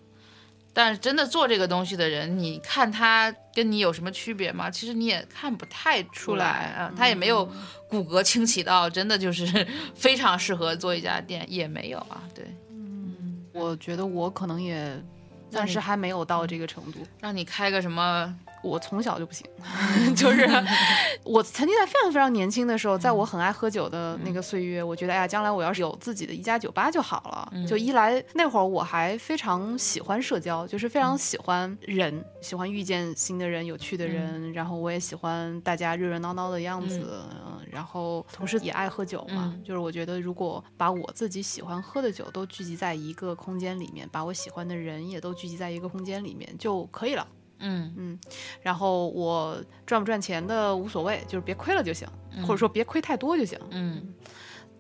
[0.75, 4.69] 但是真的做这个东西的人，你看他跟你有什么区别吗？
[4.69, 7.49] 其实你也看不太出来啊，他也没有
[7.89, 12.21] 骨骼清奇到真的就是 非常适合做一家店，也没有啊。
[12.35, 15.01] 对，嗯我觉得我可能也
[15.49, 17.07] 暂时还没有到这个程度。
[17.21, 19.47] 让你开个什么我从小就不行，
[20.17, 20.49] 就是
[21.23, 27.67] 我曾经在非常非常年轻的时候，在我很爱喝酒的那个岁月，我觉得哎呀，将来我要是有自己的一家酒吧就好了。
[27.69, 39.55] 就一来那会儿我还非常喜欢社交，就是非常喜欢人，喜欢遇见新的人、有趣的人，然后我也喜欢大家热热闹闹的样子，嗯然后同时也爱喝酒嘛。
[39.65, 47.27] 就是我觉得如果把我自己喜欢喝的酒都聚集在一个空间里面，把我喜欢的人也都聚集在一个空间里面就可以了。
[47.67, 48.19] 嗯嗯
[48.61, 52.07] 然后我赚不赚钱的无所谓，就是别亏了就行，
[52.43, 53.59] 或者说别亏太多就行。
[53.71, 54.15] 嗯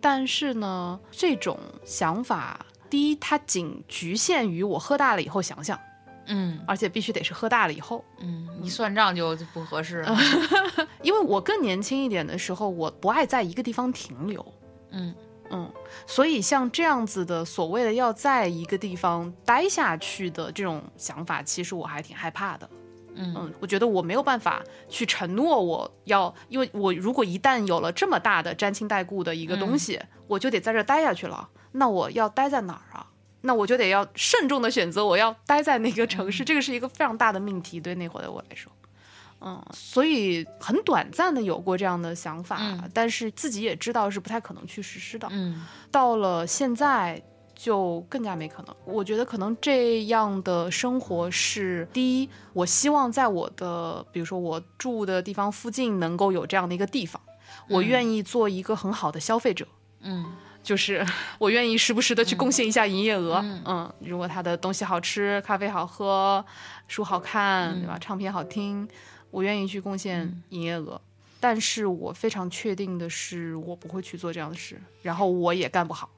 [0.00, 5.80] 但是呢，这种想法，第一，它仅局限于我喝大了以后想想，
[6.26, 8.04] 嗯而且必须得是喝大了以后。
[8.20, 10.14] 嗯，一算账就就不合适了。
[11.00, 14.44] 因为我更年轻一点的时候，我不爱在一个地方停留。
[14.90, 15.14] 嗯
[15.54, 15.72] 嗯，
[16.06, 22.68] 所以像这样子的所谓的要在一个地方待下去的这种想法，其实我还挺害怕的。
[23.14, 31.48] 嗯嗯，我觉得我没有办法去承诺我要，因为我如果一旦有了这么大的沾亲带故的一个东西，我就得在这儿待下去了。
[31.70, 33.06] 那我要待在哪儿啊？
[33.42, 36.44] 那我就得要慎重的选择，我要待在哪个城市？
[36.44, 38.72] 这个是一个非常大的命题，对那会儿的我来说。
[39.44, 42.90] 嗯，所以很短暂的有过这样的想法，嗯。
[42.94, 45.28] 但是自己也知道是不太可能去实施的。
[45.30, 45.62] 嗯。
[45.90, 47.22] 到了现在
[47.54, 48.74] 就更加没可能。
[48.84, 57.20] 我觉得可能这样的生活是第一，我希望在我的比如说我住的地方附近能够有这样的一个地方，
[57.68, 59.66] 我愿意做一个很好的消费者。
[60.00, 60.32] 嗯。
[60.64, 61.06] 就是
[61.38, 63.92] 我愿意时不时的去贡献一下营业额，嗯。
[64.00, 66.42] 如果他的东西好吃，咖啡好喝，
[66.88, 67.98] 书好看，对吧？
[68.00, 68.88] 唱片好听，
[69.34, 71.00] 我愿意去贡献营业额。
[71.40, 76.08] 但是我非常确定的是，我不会去做这样的事，然后我也干不好。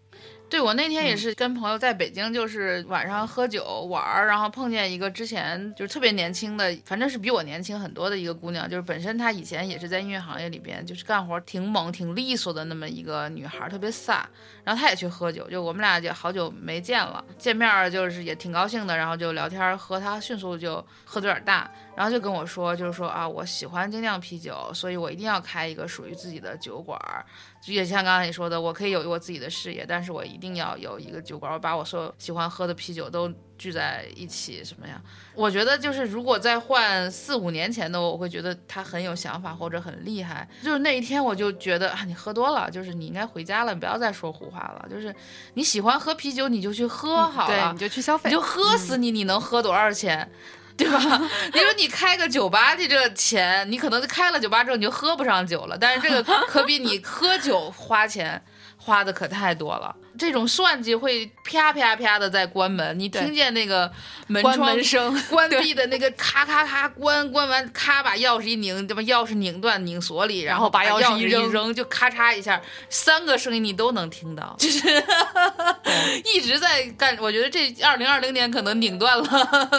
[0.48, 14.22] 对我那天也是跟朋友在北京，就是晚上喝酒玩儿，然后碰见一个之前就是特别年轻的，反正是比我年轻很多的一个姑娘，就是本身她以前也是在音乐行业里边，就是干活挺猛、挺利索的那么一个女孩儿，特别飒。
[14.62, 27.24] 然后她也去喝酒，就我们俩就好久没见了，见面儿就是也挺高兴的，然后就聊天儿喝，她迅速就喝的有点大， 然后就跟我说，就是说啊，我喜欢精酿啤酒，所以我一定要开一个属于自己的酒馆儿。
[27.60, 33.28] 就也像刚才你说的，我可以有我自己的事业，但是我一定要有一个酒馆，我把我所有喜欢喝的啤酒都
[33.58, 35.00] 聚在一起，什么呀？
[35.34, 40.48] 我觉得就是如果再换四五年前的我，我会觉得他很有想法或者很厉害。
[40.62, 44.86] 就是那一天我就觉得啊，你喝多了，就是你应该回家了，你不要再说胡话了。
[44.88, 45.12] 就是
[45.54, 50.30] 你喜欢喝啤酒，你就去喝好对，了，你就去消费，你就喝死你，你能喝多少钱？
[50.76, 50.98] 对吧？
[51.54, 58.40] 你说你开个酒吧，这这钱，你可能开了酒吧之后你就喝不上酒了，但是这个可比你喝酒花钱
[58.86, 59.94] 花的可太多了。
[60.18, 63.90] 这种算计会啪啪啪的在关门，你听见那个
[64.28, 69.02] 门关窗门声， 关闭的那个咔咔咔关关完，咔把钥匙一拧，对吧？
[69.02, 74.88] 钥匙拧断拧锁里，然然后把钥匙一扔扔，就咔嚓一下，三个声音你都能听到，就是
[76.34, 77.14] 一直在干。
[77.20, 79.26] 我觉得这二零二零年可能拧断了，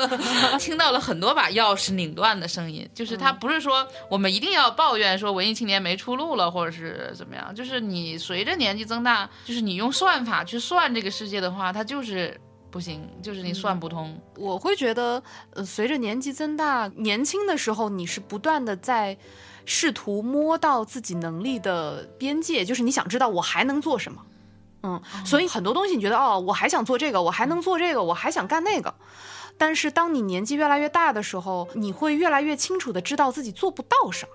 [0.62, 2.88] 听到了很多把钥匙拧断的声音。
[2.93, 14.20] 就是他不是说我们一定要抱怨说文艺青年没出路了，或者是怎么样，就是你随着年纪增大，就是你用算法去算这个世界的话，它就是不行，就是你算不通。
[14.36, 15.22] 我会觉得，
[15.54, 19.18] 呃，随着年纪增大，年轻的时候你是不断的在
[19.66, 24.22] 试图摸到自己能力的边界，就是你想知道我还能做什么。
[24.84, 28.94] 嗯，所以很多东西你觉得哦，我还想做这个，我还能做这个，我还想干那个。
[29.58, 34.28] 但是当你年纪越来越大的时候，你会越来越清楚的知道自己做不到啥，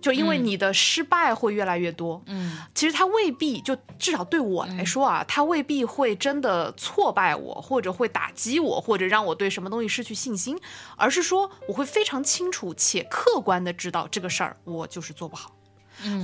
[0.00, 2.22] 就因为嗯你的失败会越来越多。
[2.26, 10.58] 嗯其实他未必，就至少对我来说啊，他未必会真的挫败我，或者会打击我，或者让我对什么东西失去信心，
[10.96, 15.52] 而是说我会非常清楚且客观的知道这个事儿我就是做不好。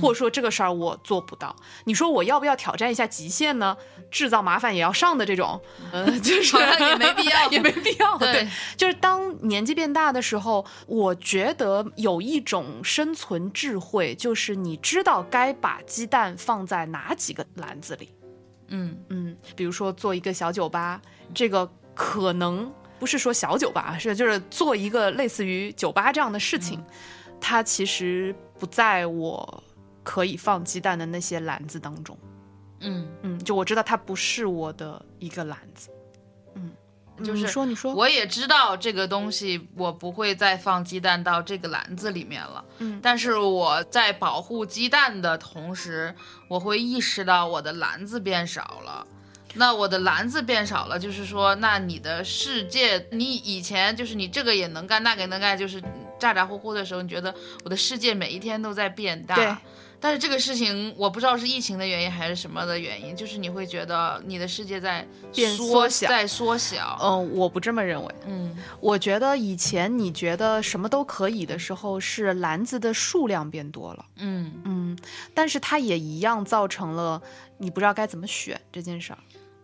[0.01, 3.75] 或者说这个事儿我做不到，你说我要不要挑战一下极限呢？
[4.09, 5.59] 制造麻烦也要上的这种，
[5.91, 7.49] 嗯、就是 也没必要。
[7.51, 8.17] 也没必要。
[8.17, 8.31] 对。
[8.31, 18.09] 对，就是当年纪变大的时候，我觉得有一种生存智慧，就是你知道该把鸡蛋放在哪几个篮子里。
[18.69, 18.97] 嗯。
[19.09, 21.01] 嗯，比如说做一个小酒吧，
[21.33, 26.81] 这个可能不是说小酒吧，是就是做一个类似于酒吧这样的事情，
[27.41, 29.63] 它其实不在我
[30.07, 32.17] 可以放鸡蛋的那些篮子当中。
[32.79, 33.05] 嗯。
[33.23, 35.89] 嗯，就我知道它不是我的一个篮子。
[36.55, 36.71] 嗯，
[37.21, 42.63] 就是你说你说，我也知道这个东西，我不会再放鸡蛋到这个篮子里面了。
[42.79, 46.15] 嗯但是我在保护鸡蛋的同时，
[46.47, 49.05] 我会意识到我的篮子变少了。
[49.55, 55.81] 那我的篮子变少了，就是说，那你的世界，你以前就是你这个也能干，那个也能干，就是
[56.17, 57.33] 咋咋呼呼的时候，你觉得
[57.65, 59.59] 我的世界每一天都在变大。
[59.99, 60.01] 对。
[60.01, 66.97] 但是这个事情我不知道是疫情的原因还是什么的原因，就是你会觉得你的世界在变缩缩小在缩小。
[67.01, 68.15] 嗯，我不这么认为。
[68.25, 74.05] 嗯我觉得以前你觉得什么都可以的时候，是篮子的数量变多了。
[74.17, 74.97] 嗯嗯，
[75.33, 77.21] 但是它也一样造成了
[77.57, 79.19] 你不知道该怎么选这件事儿。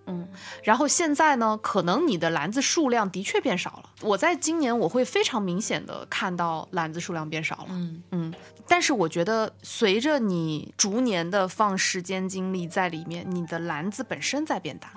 [0.05, 0.27] 嗯，
[0.63, 3.89] 然后现在呢，可能你的篮子数量的确变少了。
[4.01, 7.67] 我在今年我会非常明显的看到篮子数量变少了。
[7.69, 8.33] 嗯嗯，
[8.67, 14.91] 但是我觉得随着你逐年的放时间精力在里面，你的篮子本身在变大。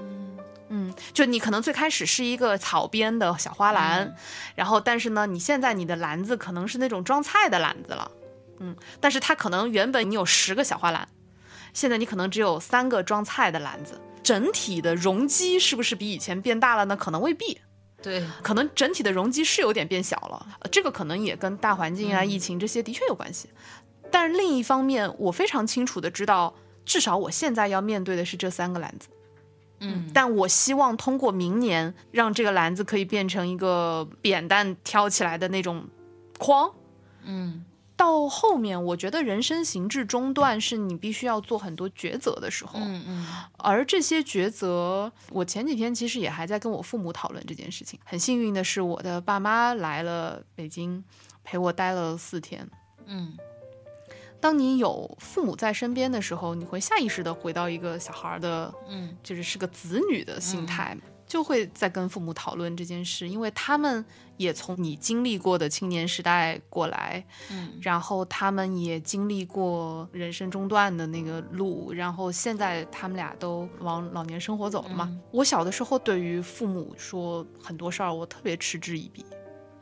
[0.69, 4.15] 嗯，就你可能最开始是一个草编的小花篮，
[4.55, 8.11] 然后但是呢，你现在你的篮子可能是那种装菜的篮子了。
[8.59, 11.07] 嗯，但是它可能原本你有十个小花篮，
[11.73, 16.97] 现在你可能只有三个装菜的篮子，整体的容积是不是比以前变大了呢？
[16.97, 17.61] 可能未必。
[18.03, 23.49] 对，可能整体的容积是有点变小了，呃这个可能也跟大环境啊、疫情这些的确有关系。
[24.11, 29.09] 但是另一方面，我非常清楚的知道，至少我现在要面对的是这三个篮子。
[29.81, 35.85] 嗯但我希望通过明年，让这个篮子可以变成一个扁担挑起来的那种
[36.39, 36.71] 筐。
[37.25, 37.65] 嗯
[37.97, 42.79] 到后面，我觉得人生行至中段是你必须要做很多抉择的时候。
[42.79, 43.27] 嗯嗯
[43.57, 47.99] 而这些抉择，我前几天其实也还在跟我父母讨论这件事情。
[48.05, 51.03] 很幸运的是，我的爸妈来了北京，
[51.43, 52.69] 陪我待了四天。
[53.07, 53.37] 嗯
[54.39, 64.05] 当你有父母在身边的时候，你会下意识的回到一个小孩儿的，嗯就是是个子女的心态，就会在跟父母讨论这件事，因为他们
[64.37, 75.09] 也从你经历过的青年时代过来，嗯然后他们也经历过人生中断的那个路，然后现在他们俩都往老年生活走了嘛。
[75.11, 79.25] 嗯我小的时候对于父母说很多事儿，我特别嗤之以鼻。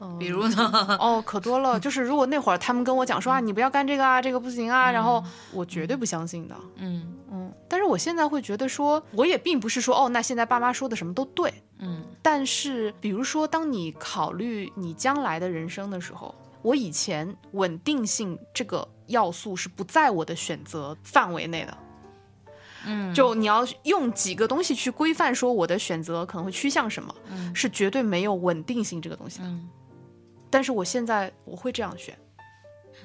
[0.01, 0.97] 嗯比如呢？
[1.01, 1.78] 哦，可多了。
[1.78, 5.22] 就是如果那会儿他们跟我讲说啊，你不要干这个啊，这个不行啊，然后
[5.53, 6.55] 我绝对不相信的。
[6.76, 11.53] 嗯嗯，但是我现在会觉得说，我也并不是说哦，那现在爸妈说的什么都对。
[11.78, 21.76] 嗯但是，比如说，当你考虑你将来的人生的时候，我以前稳定性这个要素是不在我的选择范围内的。
[22.86, 29.45] 嗯，就你要用几个东西去规范说我的选择可能会趋向什么，嗯是绝对没有稳定性这个东西的。
[29.47, 29.68] 嗯，
[30.55, 32.16] 但是我现在我会这样选，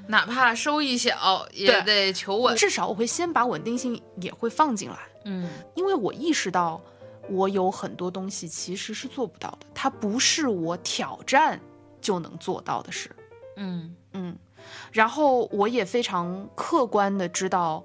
[0.06, 2.56] 哪怕收益小也得求稳。
[2.56, 6.80] 至少我会先把稳定性也会放进来，嗯因为我意识到
[7.28, 11.60] 我有很多东西其实是做不到的，它不是我挑战
[12.00, 13.10] 就能做到的事。
[13.56, 14.38] 嗯嗯，
[14.92, 17.84] 然后我也非常客观的知道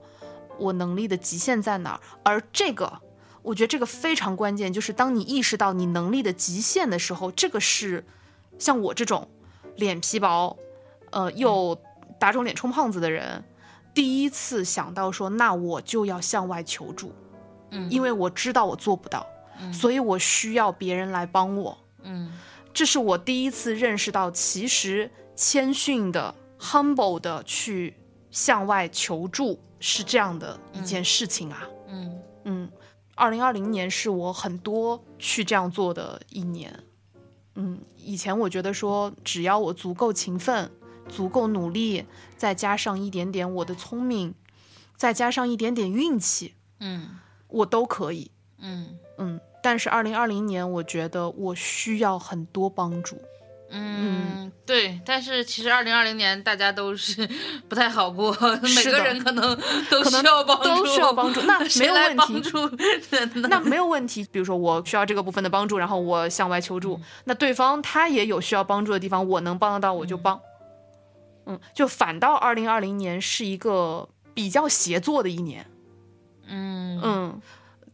[0.59, 3.01] 我能力的极限在哪儿，而这个，
[3.41, 8.05] 我觉得这个非常关键，就是当你意识到你能力的极限的时候，这个是
[8.59, 9.27] 像我这种
[9.77, 10.57] 脸皮薄，
[11.11, 11.79] 呃，又
[12.19, 13.43] 打肿脸充胖子的人，
[13.93, 17.13] 第一次想到说，那我就要向外求助，
[17.71, 19.27] 嗯，因为我知道我做不到，
[19.73, 21.79] 所以我需要别人来帮我。
[22.03, 22.33] 嗯
[22.73, 27.95] 这是我第一次认识到，其实谦逊的、humble 的去
[28.33, 31.69] 向外求助是这样的一件事情啊。
[31.87, 32.71] 嗯嗯，
[33.15, 36.77] 二零二零年是我很多去这样做的一年。
[37.55, 40.71] 嗯，以前我觉得说，只要我足够勤奋、
[41.09, 42.05] 足够努力，
[42.37, 44.35] 再加上一点点我的聪明，
[44.97, 48.31] 再加上一点点运气，嗯我都可以。
[48.59, 53.17] 嗯嗯，但是二零二零年，我觉得我需要很多帮助。
[53.71, 55.01] 嗯，对。
[55.05, 57.29] 但是其实二零二零年大家都是
[57.69, 59.59] 不太好过，每个人可能
[59.91, 62.77] 都需要帮助，都需要帮助那 没有问题帮助
[63.11, 63.49] 人呢？
[63.51, 64.25] 那没有问题。
[64.31, 70.41] 比如说，我需要这个部分的帮助，然后我向外求助，那对方他也有需要帮助的地方，我能帮得到我就帮。
[71.47, 75.67] 嗯，就反倒二零二零年是一个比较协作的一年。
[76.47, 77.41] 嗯嗯，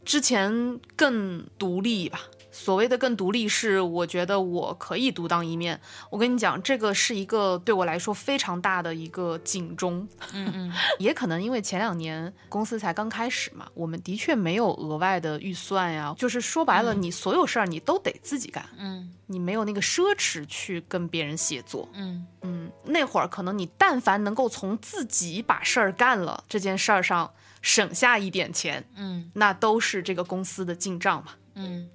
[0.05, 2.21] 之前更独立吧。
[2.61, 5.81] 所谓的更独立，是我觉得我可以独当一面。
[6.11, 10.07] 我跟你讲，这个是一个对我来说非常大的一个警钟。
[10.35, 16.15] 嗯嗯 也可能因为前两年公司才刚开始嘛，我们的确没有额外的预算呀。
[16.19, 21.89] 就是说白了，你所有事儿你都得自己干，嗯你没有那个奢侈去跟别人协作。
[21.95, 27.33] 嗯嗯，那会儿可能你但凡能够从自己把事儿干了这件事儿上
[27.63, 31.33] 省下一点钱，嗯那都是这个公司的进账嘛。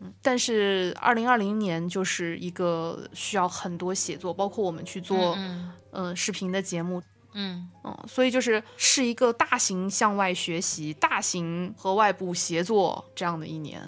[0.02, 0.14] 嗯。
[0.22, 5.38] 但是二零二零年就是一个需要很多写作，包括我们去做
[5.92, 7.02] 嗯视频的节目，
[7.34, 7.70] 嗯。
[7.84, 13.82] 嗯，所以就是是一个大型向外学习、大型和外部协作这样的一年。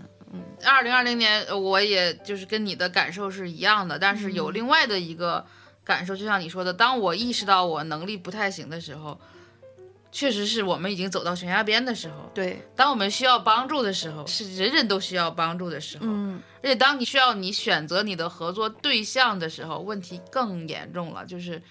[0.63, 5.43] 二零二零年，呃我也就是跟你的感受是一样的，但是有另外的一个
[5.84, 9.19] 感受，就像你说的，当我意识到我能力不太行的时候，
[10.12, 12.32] 确实是我们已经走到悬崖边的时候。
[12.34, 16.05] 对，当我们需要帮助的时候，是人人都需要帮助的时候。
[16.08, 21.62] 嗯，而且当你需要你选择你的合作对象的时候，问题更严重了，就是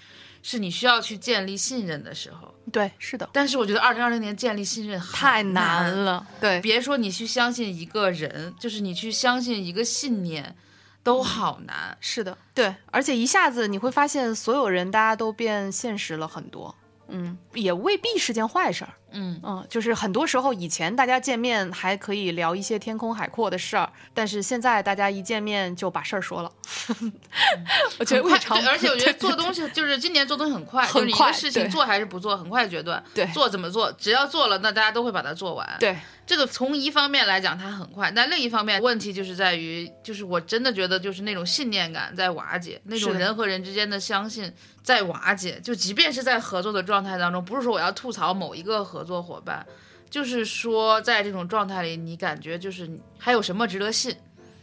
[0.43, 2.55] 是你需要去建立信任的时候。
[2.73, 6.27] 对，是的，但是我觉得二零二零年建立信任好太难了。
[6.41, 10.57] 对，别说你去相信一个人，就是你去相信一个信念，
[11.03, 11.97] 都好难。
[12.01, 16.75] 是的，对，而且一下子你会发现，所有人大家都变现实了很多。
[17.09, 18.93] 嗯，也未必是件坏事儿。
[19.13, 26.53] 嗯嗯，就是很多时候以前大家见面还可以聊一些天空海阔的事儿，但是现在大家一见面就把事儿说了。
[27.99, 33.03] 我觉得很快，而且我觉得做东西就是今年做东西很快，很就是一个事情做还是不做，很快决断。
[33.15, 35.67] 对做怎么做，只要做了，那大家都会把它做完。
[35.79, 35.97] 对
[36.27, 44.53] 这个从一方面来讲它很快，但另一方面问题就是在于，就是我真的觉得就是那种信念感在瓦解，那种人和人之间的相信
[44.87, 45.61] 在瓦解。
[45.61, 49.67] 就即便是在合作的状态当中，不是说我要吐槽某一个合作伙伴，
[50.09, 54.15] 就是说在这种状态里，你感觉就是还有什么值得信？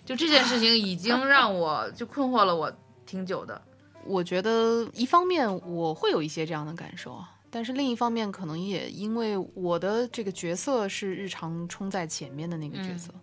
[0.05, 2.71] 就这件事情已经 让我就困惑了我
[3.05, 3.61] 挺久的。
[4.05, 13.13] 我觉得一方面我会有一些这样的感受啊，但是另一方面可能也因为我的这个角色是日常冲在前面的那个角色，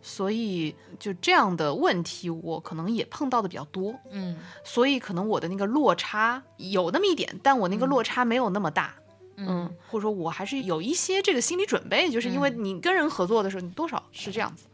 [0.00, 8.94] 所以就这样的问题我可能也碰到的比较多，嗯所以可能我的那个落差有那么一点，但我那个落差没有那么大。
[9.40, 14.64] 嗯，或者说我还是有一些这个心理准备，就是因为你跟人合作的时候，你多少是这样子。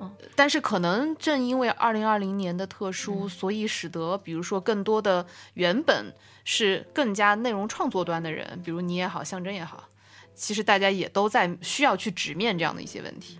[0.00, 6.12] 嗯，但是可能正因为二零二零年的特殊，所以使得比如说更多的原本
[6.44, 9.88] 是更加内容创作端的人，比如你也好，象征也好，
[10.34, 13.38] 其实大家也都在需要去直面这样的一些问题。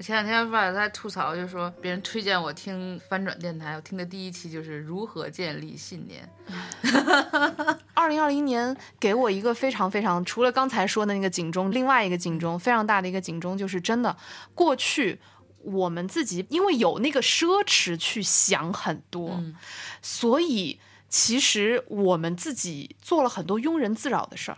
[0.00, 6.26] 我前两天吧在吐槽，就说别人推荐我听翻转电台，我听的第一期就是如何建立信念。
[7.92, 14.16] 二零二零年给我一个非常非常，除了刚才说的那个警钟，另外一个警钟非常大的一个警钟，就是真的
[14.54, 15.20] 过去
[15.58, 19.54] 我们自己因为有那个奢侈去想很多，嗯
[20.00, 20.80] 所以
[21.10, 24.56] 其实我们自己做了很多庸人自扰的事儿。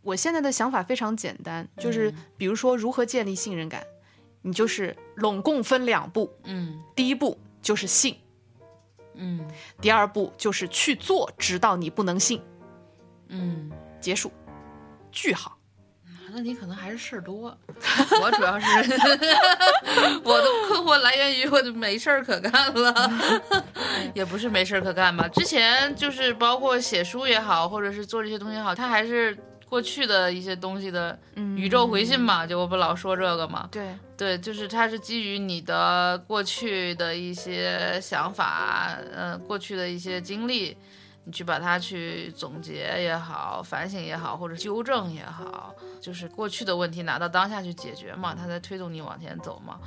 [0.00, 3.84] 我现在的想法非常简单，就是比如说如何建立信任感，
[4.42, 8.16] 你就是拢共分两步，嗯第一步就是信，
[9.14, 9.46] 嗯
[9.80, 12.40] 第二步就是去做，直到你不能信，
[13.28, 13.70] 嗯，
[14.00, 14.32] 结束，
[15.10, 15.54] 句号。
[16.30, 17.56] 那你可能还是事儿多。
[18.22, 18.66] 我主要是
[20.22, 23.10] 我的困惑来源于我就没事儿可干了，
[24.14, 25.26] 也不是没事儿可干吧。
[25.28, 29.34] 之前就是包括写书也好，或者是做这些东西也好，它还是
[29.66, 31.18] 过去的一些东西的
[31.56, 33.66] 宇宙回信嘛，就我不老说这个嘛。
[33.72, 40.76] 对，对，就是它是基于你的过去的一些想法，呃，过去的一些经历，
[41.22, 49.78] 你去把它去总结也好，反省也好，或者纠正也好，就是过去的问题拿到当下去解决嘛，它在推动你往前走嘛。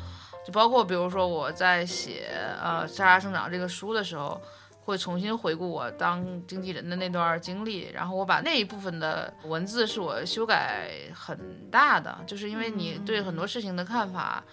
[0.48, 2.32] 就包括比如说我在写
[2.64, 4.42] 呃《沙沙生长》这个书的时候。
[4.84, 11.38] 会重新回顾我当经纪人的那段经历，然后我把那一部分的文字是我修改很
[11.70, 14.44] 大的，就是因为你对很多事情的看法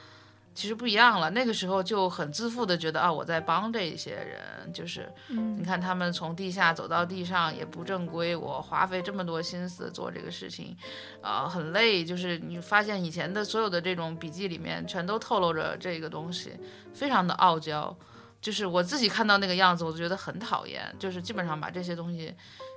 [0.54, 1.30] 其实不一样了。
[1.30, 10.76] 那个时候就很自负的觉得啊，我在帮这些人，就是你看他们从地下走到地上也不正规，我花费这么多心思做这个事情，
[11.22, 12.04] 啊、很累。
[12.04, 16.52] 就是你发现以前的所有的这种笔记里面全都透露着这个东西，
[16.92, 17.96] 非常的傲娇。
[18.40, 20.94] 就是我自己看到那个样子，我就觉得很讨厌。
[20.98, 22.34] 就是基本上把这些东西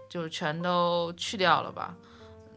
[0.09, 1.95] 就全都去掉了吧。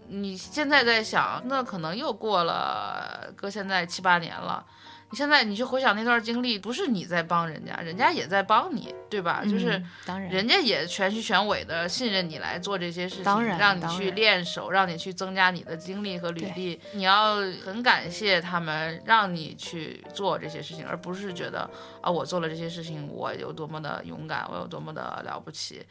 [0.08, 4.64] 你现在在想，那可能又过了搁现在七八年了。
[5.10, 9.44] 你现在你去回想那段经历，不是你在帮人家，人家也在帮你，对吧？
[9.44, 16.80] 就是嗯当然人家也全虚全伪的信任你来做这些事情，当然让你去练手，让你去增加你的经历和履历。
[16.92, 21.68] 你要很感谢他们，让你去做这些事情，而不是觉得
[22.00, 25.84] 啊，我做了这些事情，我有多么的勇敢，我有多么的了不起。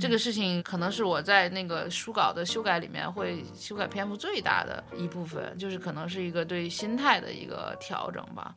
[0.00, 8.54] 这个事情可能是我在那个书稿的修改里面会修改篇幅最大的一部分，就是可能是一个对心态的一个调整吧。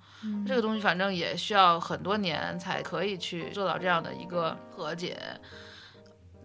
[0.47, 5.17] 这个东西反正也需要很多年才可以去做到这样的一个和解。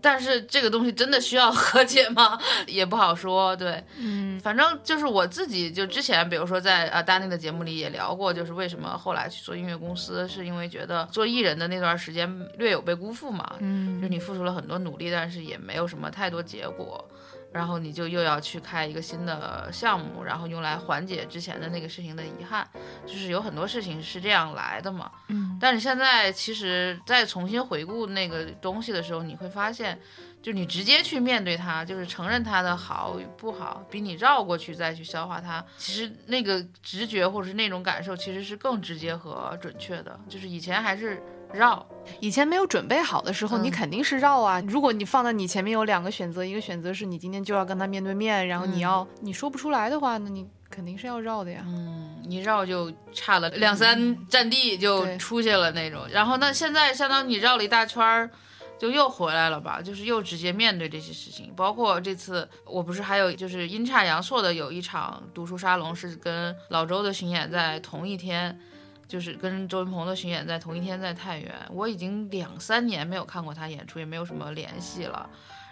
[0.01, 2.39] 但是这个东西真的需要和解吗？
[2.69, 3.57] 也不好说。
[3.57, 13.57] 对，嗯，反正就是我自己，就之前比如说在呃丹尼的节目里也聊过，就是为什么后来去做音乐公司，是因为觉得做艺人的那段时间略有被辜负嘛。
[13.59, 17.05] 嗯就你付出了很多努力，但是也没有什么太多结果。
[17.53, 22.68] 然后你就又要去开一个新的项目，然后用来缓解之前的那个事情的遗憾，
[23.07, 25.11] 就是有很多事情是这样来的嘛。
[25.28, 29.99] 嗯，但是现在其实再重新回顾那个东西的时候，你会发现，
[30.42, 40.20] 就你直接去面对它，就是承认它的好与不好，比你绕过去再去消化它，其实那个直觉或者是那种感受其实是更直接和准确的。
[40.28, 41.22] 就是以前还是
[41.53, 41.84] 绕，
[42.20, 44.62] 以前没有准备好的时候，嗯你肯定是绕啊。
[44.66, 51.62] 如果你放在你前面有两个选择，一个选择是你今天就要跟他面对面，然后你要、你说不出来的话，那你肯定是要绕的呀。
[51.66, 56.07] 嗯，你绕就差了两三站地就出去了那种。
[56.11, 58.30] 然后那现在相当于你绕了一大圈儿，
[58.78, 59.80] 就又回来了吧？
[59.80, 61.53] 就是又直接面对这些事情。
[61.57, 68.61] 包括这次我不是还有就是阴差阳错的有一场读书沙龙是跟老周的巡演在同一天。
[69.09, 75.29] 就是跟周云鹏的巡演在同一天在太原，我已经两三年没有看过他演出，也没有什么联系了。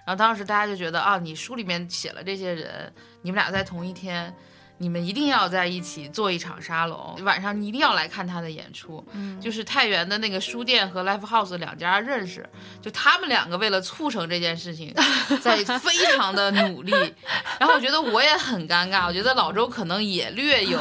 [0.07, 4.34] 然后当时大家就觉得啊，你书里面写了这些人，你们俩在同一天，
[4.78, 9.02] 你们一定要在一起做一场沙龙，晚上你一定要来看他的演出。
[9.12, 12.46] 嗯，就是太原的那个书店和 Life House 两家认识，
[12.82, 14.94] 就他们两个为了促成这件事情，
[15.40, 16.92] 在非常的努力。
[17.58, 20.78] 然后我觉得我也很尴尬，我觉得老周可能也略有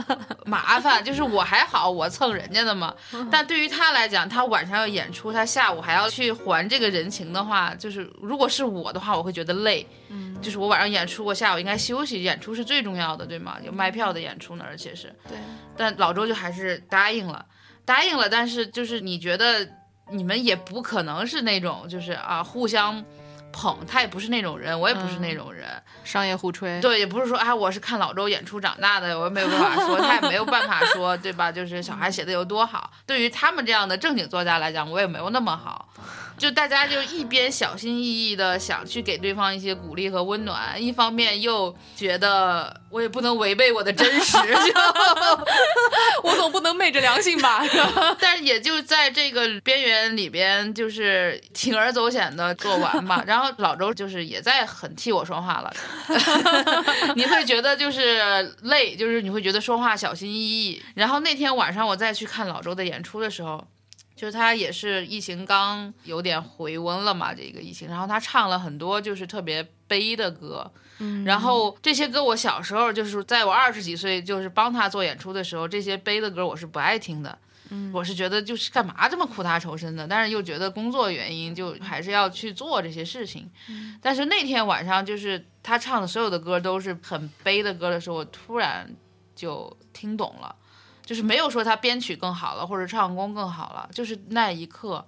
[0.44, 2.94] 麻烦，就是我还好，我蹭人家的嘛。
[3.30, 9.86] 但对于他来讲，他晚上要演出，他下午还要去还这个人情的话，就是如果是我的话，我会觉得累。
[10.10, 13.56] 嗯，就是我晚上演出，我下午应该休息，演出是最重要的，对吗？
[13.62, 15.14] 有卖票的演出呢，而且是。
[15.28, 15.38] 对，
[15.76, 17.44] 但老周就还是答应了，
[17.84, 19.68] 答应了，但是就是你觉得
[20.10, 23.04] 你们也不可能是那种就是啊互相
[23.52, 25.66] 捧，他也不是那种人，我也不是那种人，
[26.04, 26.80] 商业互吹。
[26.80, 31.50] 对，也不是说啊我是看老周演出长大的，我也没有办法说，他也没有办法说，对吧？
[31.50, 35.88] 就是小孩写的有多好，对于他们这样的正经作家来讲，我也没有那么好。
[36.38, 44.72] 就大家就一边小心翼翼的想去给对方一些鼓励和温暖，一方面又觉得我也不能违背我的真实，就
[46.22, 47.62] 我总不能昧着良心吧？
[48.20, 53.22] 但是也就在这个边缘里边，就是铤而走险的做完吧。
[53.26, 55.74] 然后老周就是也在很替我说话了，
[57.16, 60.80] 你会觉得就是累，就是你会觉得说话小心翼翼。
[60.94, 63.66] 然后那天晚上我再去看老周的演出的时候。
[64.18, 77.38] 就是他也是疫情刚有点回温了嘛，这个疫情，然后他唱了很多就是特别悲的歌，嗯然后这些歌我小时候就是在我二十几岁就是帮他做演出的时候，这些悲的歌我是不爱听的，
[77.70, 83.48] 嗯我是觉得就是干嘛这么苦大仇深的，但是又觉得工作原因就还是要去做这些事情。
[84.02, 88.90] 但是那天晚上就是他唱的所有的歌都是很悲的歌的时候，我突然
[89.36, 90.56] 就听懂了。
[91.08, 95.02] 就是没有说他编曲更好了，或者唱功更好了，就是那一刻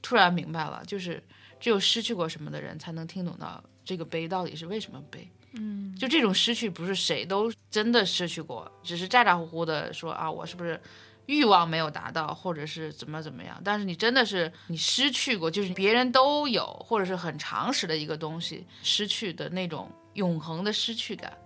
[0.00, 1.20] 突然明白了，就是
[1.58, 5.28] 只有失去过什么的人才能听懂到这个悲到底是为什么悲。
[5.54, 10.80] 嗯，就这种失去不是谁都真的失去过，只是咋咋呼呼的说啊，我是不是
[11.26, 13.60] 欲望没有达到，或者是怎么怎么样？
[13.64, 21.36] 但是你真的是你失去过，就是别人都有，或者是很常识的一个东西失去的那种永恒的失去感，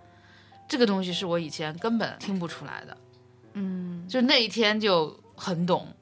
[0.67, 2.95] 这个东西是我以前根本听不出来的。
[3.59, 5.93] 嗯，就那一天就很懂，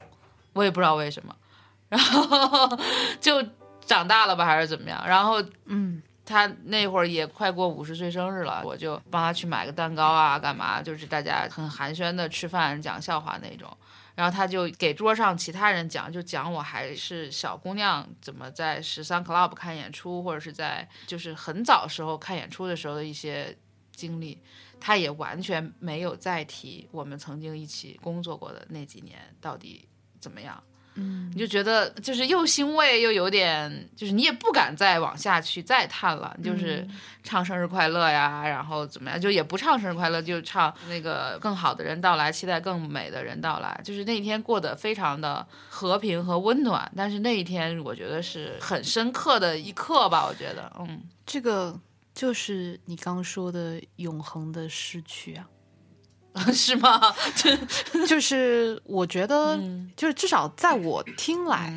[0.52, 1.34] 我也不知道为什么，
[1.90, 2.78] 然后
[3.20, 3.44] 就
[3.80, 5.04] 长大了吧，还是怎么样？
[5.06, 10.80] 然后嗯，他那会儿也快过五十岁生日了，我就帮他去买个蛋糕啊，干嘛？
[10.80, 13.76] 就是大家很寒暄的吃饭讲笑话那种。
[14.14, 23.56] 然后他就给桌上其他人讲，就讲我还是小姑娘怎么在十三 club 看演出，或者是在就是很早时候看演出的时候的一些
[23.92, 24.36] 经历。
[24.80, 29.88] 他也完全没有再提我们曾经一起工作过的那几年到底
[30.20, 30.62] 怎么样。
[31.00, 36.84] 嗯，你就觉得就是又欣慰又有点，就是你也不敢再往下去再探了，就是
[37.22, 43.80] 唱生日快乐呀，然后怎么样，就也不唱生日快乐，就唱那个更好的人到来，期待更美的人到来。
[43.84, 51.78] 就是那一天过得非常的和平和温暖，但是那一天我觉得是很深刻的一刻吧，我觉得，嗯，这个
[52.18, 55.48] 就是你刚说的永恒的失去啊。
[56.52, 57.00] 是吗？
[58.08, 61.72] 就是我觉得，嗯就是至少在我听来，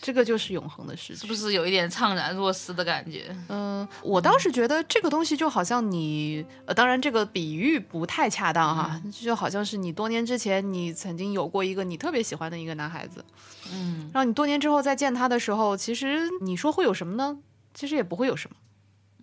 [0.00, 1.16] 这个就是永恒的事情。
[1.18, 3.36] 是不是有一点怅然若失的感觉？
[3.50, 13.22] 嗯、我倒是觉得这个东西就好像你，呃，当然这个比喻不太恰当哈，就好像是你多年之前你曾经有过一个你特别喜欢的一个男孩子，
[13.70, 17.36] 嗯，然后你多年之后再见他的时候，其实你说会有什么呢？
[17.74, 18.56] 其实也不会有什么。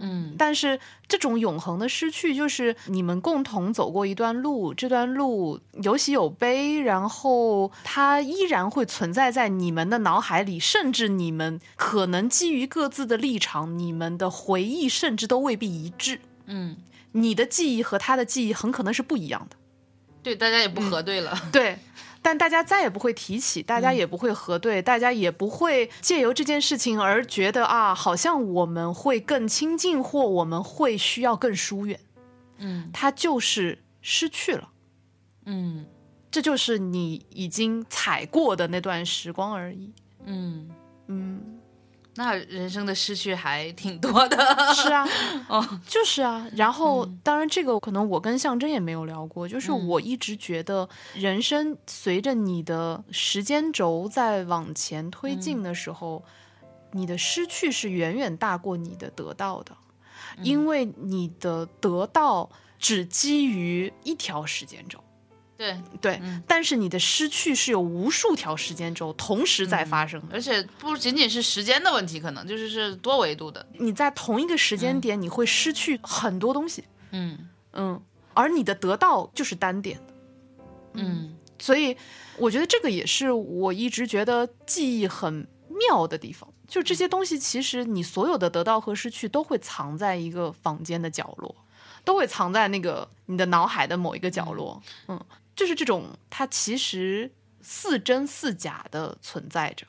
[0.02, 16.20] 嗯但是这种永恒的失去，就是你们共同走过一段路，这段路有喜有悲，然后它依然会存在在你们的脑海里，甚至你们可能基于各自的立场，你们的回忆甚至都未必一致。
[16.47, 16.78] 嗯，
[17.12, 19.56] 你的记忆和他的记忆很可能是不一样的。
[20.24, 21.36] 对，大家也不核对了。
[21.52, 21.80] 对，
[22.22, 31.99] 但大家再也不会提起，大家也不会核对，大家也不会借由这件事情而觉得啊，好像我们会更亲近，或我们会需要更疏远。
[32.57, 34.69] 嗯它就是失去了，
[35.45, 35.86] 嗯
[36.30, 39.91] 这就是你已经踩过的那段时光而已。
[40.24, 40.69] 嗯，
[41.07, 41.59] 嗯，
[42.16, 44.38] 那人生的失去还挺多的。
[44.76, 45.07] 是啊，
[45.47, 46.45] 哦，就是啊。
[46.55, 56.24] 然后，当然这个可能我跟象征也没有聊过，就是嗯我一直觉得人生随着你的时间轴在往前推进的时候，
[56.91, 59.76] 你的失去是远远大过你的得到的，
[60.43, 65.01] 因为你的得到只基于一条时间轴。
[65.62, 70.28] 对，对，嗯但是你的失去是有无数条时间轴同时在发生的。
[70.34, 73.64] 而且不仅仅是时间的问题，可能就是是多维度的。
[73.74, 78.01] 你在同一个时间点，你会失去很多东西，嗯嗯，
[78.34, 80.14] 而你的得到就是单点的。
[80.93, 81.95] 嗯所以
[82.38, 86.51] 我觉得这个也是我一直觉得记忆很妙的地方。
[86.68, 91.53] 就这些东西，其实你所有的得到和失去都会藏在一个房间的角落，
[92.03, 94.82] 都会藏在那个你的脑海的某一个角落。
[95.07, 95.20] 嗯，
[95.56, 97.32] 就是这种它其实
[97.62, 99.86] 似真似假的存在着。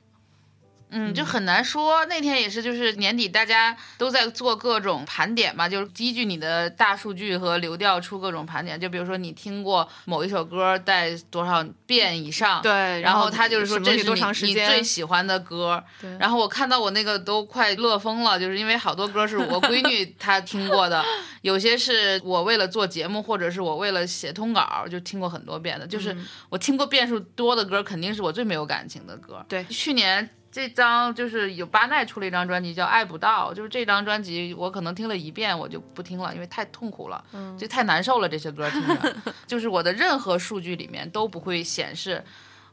[0.93, 2.05] 嗯，就很难说。
[2.07, 8.79] 那天也是，就是年底大家都在做各种盘点嘛，就是依据你的大数据和流调出各种盘点。
[8.79, 15.83] 就比如说你听过某一首歌在多少遍以上，对然然后后他就是说这是你你最喜欢的歌。
[16.01, 21.03] 对然后我看到我那个都快乐疯了，就是因为好多歌是我闺女她听过的，
[21.43, 25.87] 有些是我为了做节目或者是我为了写通稿就听过很多遍的。
[25.87, 29.45] 就是嗯我听过遍数多的歌，肯定是我最没有感情的歌。
[29.49, 30.29] 对去年。
[30.53, 38.29] 这张就是有巴奈出了一张专辑叫《爱不到》，就是这张专辑我可能听了一遍我就不听了，因为太痛苦了，嗯就太难受了。
[38.29, 39.17] 这些歌听着，
[39.49, 42.23] 就是我的任何数据里面都不会显示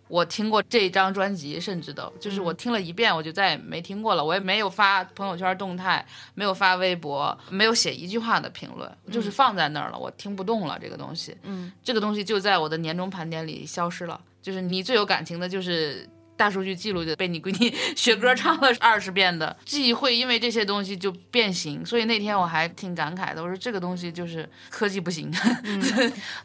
[0.09, 11.37] 我听过这张专辑，甚至都就是我听了一遍我就再也没听过了，我也没有发朋友圈动态，没有发微博，没有写一句话的评论，就是放在那儿了，我听不动了这个东西。
[11.43, 14.19] 嗯，这个东西就在我的年终盘点里消失了。
[14.41, 16.09] 就是你最有感情的，就是
[16.39, 21.85] 大数据记录就被你闺女 学歌唱了二十遍的记忆，会因为这些东西就变形。
[21.85, 25.29] 所以那天我还挺感慨的，我说这个东西就是科技不行。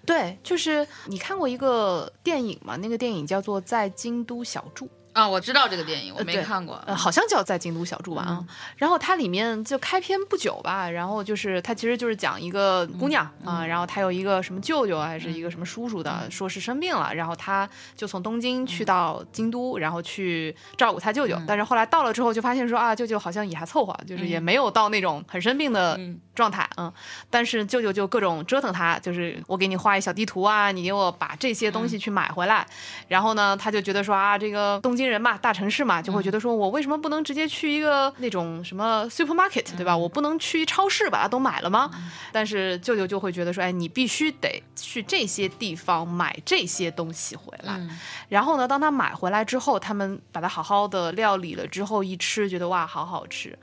[0.05, 2.77] 对，就是你看过一个电影吗？
[2.77, 4.87] 那个电影叫做《在京都小住》。
[5.15, 6.83] 啊，我知道这个电影，我没看过。
[6.87, 8.45] 呃，好像叫在京都小住吧啊。
[8.77, 21.41] 然后它里面就开篇不久吧，然后就是它其实就是讲一个姑娘啊、然后她有一个什么舅舅还是一个什么叔叔的，说是生病了，然后她就从东京去到京都，然后去照顾她舅舅。
[21.47, 26.93] 但是后来到了之后，就发现说啊，舅舅好像也还凑合，就是也没有到那种很生病的嗯状态，嗯。
[27.31, 32.67] 但是舅舅就各种折腾他，就是我给你画一小地图啊，你给我把这些东西去买回来。
[33.09, 39.97] 然后呢，他就觉得说啊，这个东京人嘛，大城市嘛，就会觉得说我为什么不能直接去一个那种什么 supermarket，对吧？
[39.97, 41.91] 我不能去超市把它都买了吗？
[42.33, 47.75] 但是舅舅就会觉得说，哎，你必须得去这些地方买这些东西回来。
[47.77, 47.91] 嗯
[48.29, 53.57] 然后呢，当他买回来之后，他们把它好好的料理了之后，一吃觉得哇，好好吃。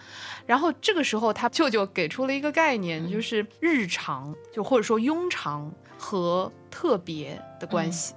[0.51, 8.13] 然后这个时候，他舅舅给出了一个概念，就是日常，就或者说庸常和特别的关系。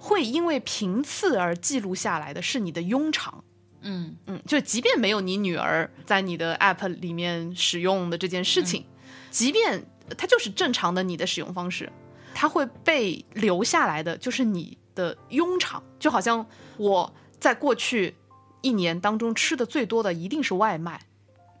[0.00, 3.44] 会因为频次而记录下来的是你的庸常，
[3.82, 4.16] 嗯。
[4.26, 8.84] 嗯，就即便没有你女儿在你的 app 里面使用的这件事情，
[9.30, 9.86] 即便
[10.18, 11.88] 它就是正常的你的使用方式，
[12.34, 16.44] 它会被留下来的就是你的庸常，就好像
[16.78, 18.16] 我在过去
[18.60, 21.00] 一年当中吃的最多的一定是外卖，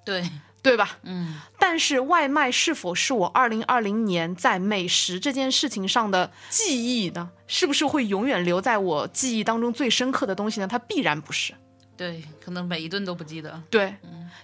[0.04, 0.30] 对，
[0.62, 0.98] 对吧？
[1.02, 7.30] 嗯但是外卖是否是我二零二零年在美食这件事情上的记忆呢？
[7.46, 10.68] 是不是会永远留在我记忆当中最深刻的东西呢？
[10.68, 11.54] 它必然不是。
[11.96, 13.62] 对，可能每一顿都不记得。
[13.70, 13.96] 对，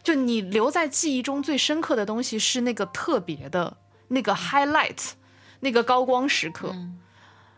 [0.02, 3.76] 就你留在记忆中最深刻的东西是那个特别的
[4.08, 5.10] 那个 highlight，
[5.60, 6.74] 那个高光时刻。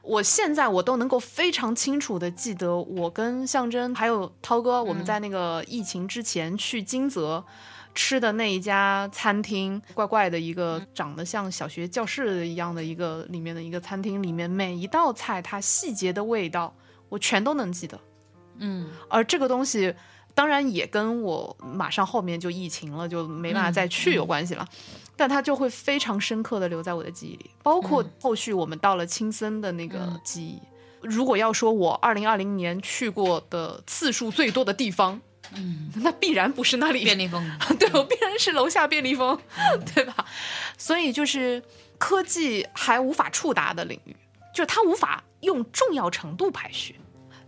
[0.03, 7.45] 我现在我都能够非常清楚的记得，我跟象征还有涛哥，我们在那个疫情之前去金泽
[7.95, 16.74] 吃的那一家餐厅，怪怪的一个长得像小学教室一样的一个里面的一个餐厅，里面每一道菜它细节的味道，
[17.09, 17.99] 我全都能记得。
[18.59, 19.95] 嗯而这个东西
[20.34, 24.66] 当然也跟我马上后面就疫情了，就没办法再去有关系了。
[25.14, 30.59] 但它就会非常深刻的留在我的记忆里，包括后续我们到了青森的那个记忆。
[31.03, 35.20] 如果要说我二零二零年去过的次数最多的地方，
[35.55, 37.05] 嗯，那必然不是那里。
[37.05, 37.45] 便利蜂，
[37.79, 39.39] 对我必然是楼下便利蜂，
[39.95, 40.25] 对吧？
[40.79, 41.63] 所以就是
[41.99, 44.17] 科技还无法触达的领域，
[44.55, 46.99] 就是它无法用重要程度排序，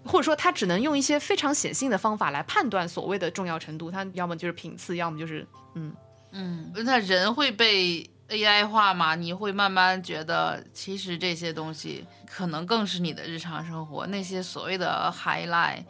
[0.04, 5.92] 或者说它只能用一些非常显性的方法来判断所谓的重要程度，它要么就是频次，要么就是嗯，
[6.32, 9.14] 嗯，那人会被 AI 化吗？
[9.14, 15.84] 你会慢慢觉得，其实这些东西可能更是你的日常生活，那些所谓的 highlight，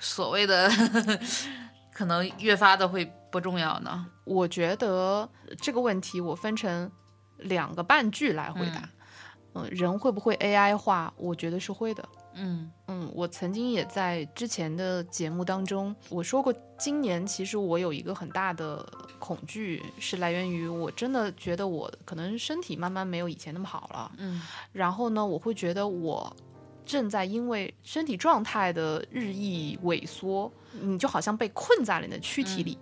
[0.00, 0.68] 所谓的
[1.92, 4.06] 可能越发的会不重要呢。
[4.24, 5.28] 我觉得
[5.60, 6.90] 这个问题我分成
[7.36, 8.88] 两个半句来回答。
[9.52, 11.12] 嗯、人会不会 AI 化？
[11.16, 12.08] 我觉得是会的。
[12.34, 18.88] 嗯嗯，我曾经也在之前的节目当中我说过，今年其实我有一个很大的
[19.18, 24.12] 恐惧，是来源于我真的觉得我可能身体慢慢没有以前那么好了。
[24.18, 24.40] 嗯
[24.72, 26.34] 然后呢，我会觉得我
[26.90, 32.76] 正在因为身体状态的日益萎缩，你就好像被困在了你的躯体里，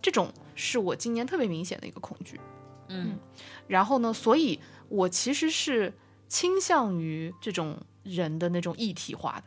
[0.00, 2.40] 这种是我今年特别明显的一个恐惧。
[2.88, 3.18] 嗯。
[3.66, 5.92] 然后呢，所以我其实是
[6.26, 9.44] 倾向于这种人的那种一体化的。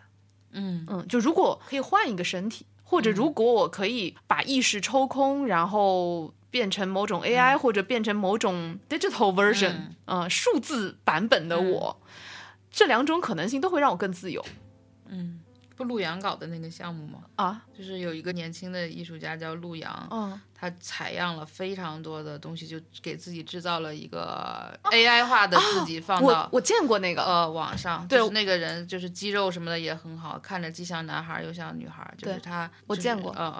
[0.51, 0.85] 嗯。
[0.87, 9.95] 嗯，就如果可以换一个身体，或者如果我可以把意识抽空，然后变成某种 AI，、或者变成某种 digital version，嗯。
[10.05, 12.01] 呃，数字版本的我，
[12.78, 14.39] 这两种可能性都会让我更自由
[15.07, 15.39] 嗯，
[15.75, 17.21] 不陆阳搞的那个项目吗？
[17.36, 17.65] 啊。
[17.75, 28.07] 就是有一个年轻的艺术家叫陆阳，嗯，他采样了非常多的东西，就给自己制造了一个 AI 化的自己放到、我我见过那个，呃网上。
[28.07, 32.67] 对就是那个人就是肌肉什么的也很好，看着既像男孩儿又像女孩儿，就是他。
[32.67, 33.51] 就是我见过嗯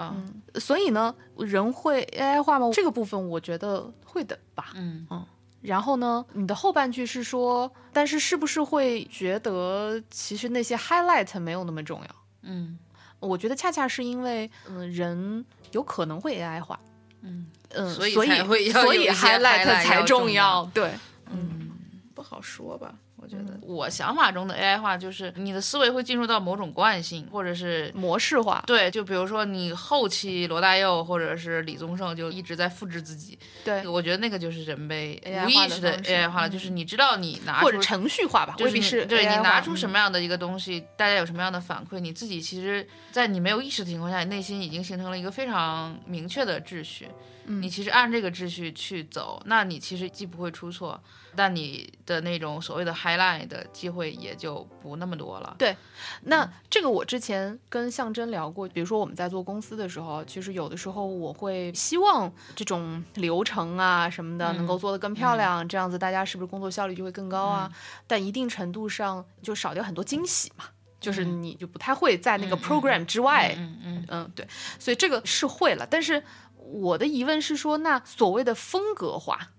[0.54, 2.70] 嗯所以呢，人会 AI 化吗？
[2.72, 4.74] 这个部分我觉得会的吧。
[4.76, 5.26] 嗯嗯
[5.62, 12.16] 然后呢，你的后半句是说，但是是不是会觉得其实那些 highlight 没有那么重要？
[12.44, 12.78] 嗯
[13.20, 16.80] 我觉得恰恰是因为，嗯、人有可能会 AI 化，
[17.22, 20.94] 嗯嗯，所以所以才会所以 highlight 才要重要，对，
[21.32, 21.72] 嗯，
[22.14, 22.94] 不好说吧。
[23.22, 23.60] 我觉得嗯。
[23.62, 39.58] 我想法中的 AI 化就是你的思维会进入到某种惯性，或者是模式化，对，就比如说你后期罗大佑或者是李宗盛就一直在复制自己，对，我觉得那个就是人被无意识的 AI 化了，嗯就是你知道你拿或者出程序化吧，就是你未必是对你拿。
[39.60, 39.90] 出什嗯。
[39.90, 47.08] 么样的一个东西，大家有什么样的反馈，你自己其实，在你没有意识的情况下，你内心已经形成了一个非常明确的秩序。
[47.48, 47.62] 嗯。
[47.62, 51.02] 你其实按这个秩序去走，那你其实既不会出错，
[51.36, 55.56] 但你的那种所谓的 highlight 的机会也就不那么多了。
[55.58, 55.76] 对
[56.24, 67.72] 那这个我之前跟象征聊过，比如说我们在做公司的时候，其实有的时候我会希望这种流程啊什么的能够做得更漂亮，这样子大家是不是工作效率就会更高啊？
[68.06, 70.66] 但一定程度上就少掉很多惊喜嘛，
[71.00, 74.06] 就是你就不太会在那个 program 之外，嗯嗯。
[74.10, 74.48] 嗯，对，
[74.80, 76.24] 所以这个是会了，但是
[76.72, 79.50] 我的疑问是说，那所谓的风格化，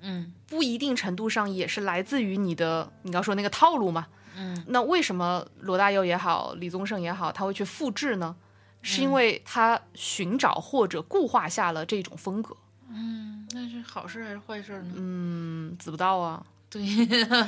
[0.00, 4.06] 嗯不一定程度上也是来自于你的你刚说那个套路嘛？
[4.36, 8.34] 嗯，那为什么罗大佑也好，李宗盛也好，他会去复制呢？
[8.80, 12.56] 是因为他寻找或者固化下了这种风格。
[12.88, 14.92] 嗯，那是好事还是坏事呢？
[14.96, 16.44] 嗯，知不道啊。
[16.72, 16.82] 对，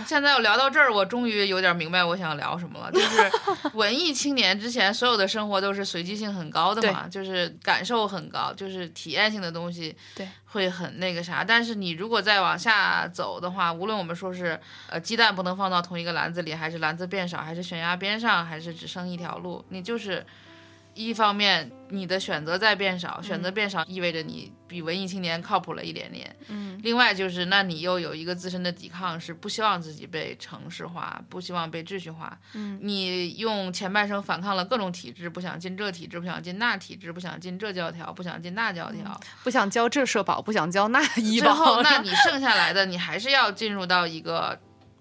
[0.06, 2.92] 现在我聊到这儿，我终于有点明白我想聊什么了。
[2.92, 3.32] 就是
[3.72, 11.42] 文艺青年之前所有的生活都是随机性很高的嘛，就是感受很高，就是体验性的东西，对，会很那个啥。
[11.42, 14.60] 但是你如果再往下走的话，无论我们说是
[14.90, 20.26] 呃鸡蛋不能放到同一个篮子里，还是篮子变少，还是悬崖边上，还是只剩一条路，你就是。
[20.96, 26.34] 一方面，你的选择在变少，选择变少意味着你比文艺青年靠谱了一点点。
[26.48, 32.38] 嗯，另外就是，那你又有一个自身的抵抗，是不希望自己被城市化，不希望被秩序化。
[32.54, 39.20] 嗯，你用前半生反抗了各种体制，不想进这体制，不想进那体制，不想进这教条，不想进那教条。
[39.42, 41.82] 不想交这社保，不想交那医最后，保。
[41.82, 44.58] 那 你剩下来的，你还是要进入到一个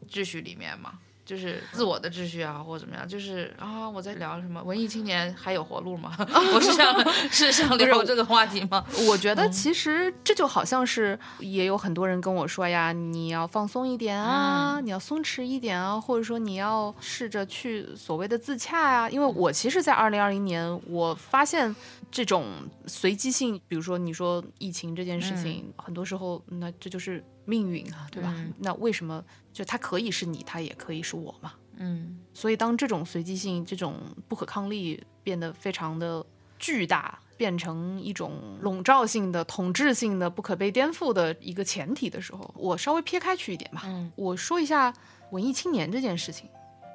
[0.10, 1.00] 秩序里面嘛。
[1.26, 4.62] 就是自我的秩序啊，或者怎么样，就是啊，我在聊什么？
[4.64, 6.14] 文艺青年还有活路吗？
[6.54, 6.94] 我是想
[7.32, 8.84] 是想聊这个话题吗？
[9.08, 19.10] 我觉得其实这就好像是，也有很多人跟我说呀，你要放松一点啊，你要松弛一点啊，或者说你要试着去所谓的自洽啊。
[19.10, 21.74] 因为我其实，在二零二零年，我发现
[22.14, 22.46] 这种
[22.86, 28.32] 随机性，比如说你说疫情这件事情，很多时候那这就是命运啊，对吧？
[28.38, 31.54] 嗯那为什么就它可以是你，它也可以是我嘛？
[31.78, 33.96] 嗯所以当这种随机性、这种
[34.28, 36.24] 不可抗力变得非常的
[36.60, 43.82] 巨大，变成一种笼罩性的、统治性的、不可被颠覆的一个前提的时候，我稍微撇开去一点吧。
[43.88, 44.94] 嗯，我说一下
[45.32, 46.48] 文艺青年这件事情，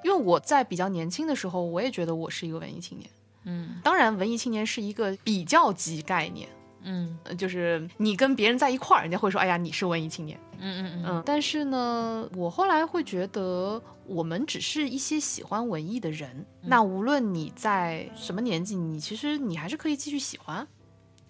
[0.04, 3.10] 因为我在比较年轻的时候，我也觉得我是一个文艺青年。
[3.48, 6.48] 嗯当然，文艺青年是一个比较级概念，
[6.82, 16.44] 嗯呃就是你跟别人在一块儿，人家会说：“哎呀，你是文艺青年。”嗯嗯嗯嗯，但是呢，我后来会觉得，我们只是一些喜欢文艺的人。
[16.62, 20.66] 那无论你在什么年纪，你其实你还是可以继续喜欢。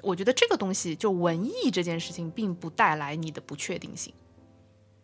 [0.01, 4.14] 我觉得这个东西，就文艺这件事情，并不带来你的不确定性。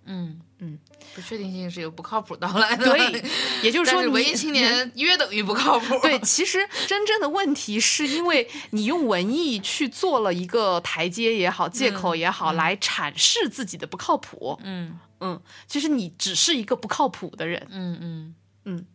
[0.06, 0.78] 嗯嗯，
[1.14, 2.84] 不确定性是由不靠谱到来的。
[2.84, 3.24] 对，
[3.62, 5.98] 也就是说文艺青年约等于不靠谱。
[6.00, 14.58] 对，其实真正的问题是因为你用文艺去做了一个台阶也好，借口也好，来阐释自己的不靠谱。
[14.62, 17.66] 嗯嗯，其实你只是一个不靠谱的人。
[17.70, 18.34] 嗯
[18.64, 18.86] 嗯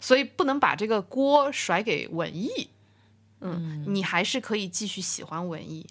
[0.00, 2.68] 所以不能把这个锅甩给文艺。
[3.40, 5.86] 嗯，你还是可以继续喜欢文艺。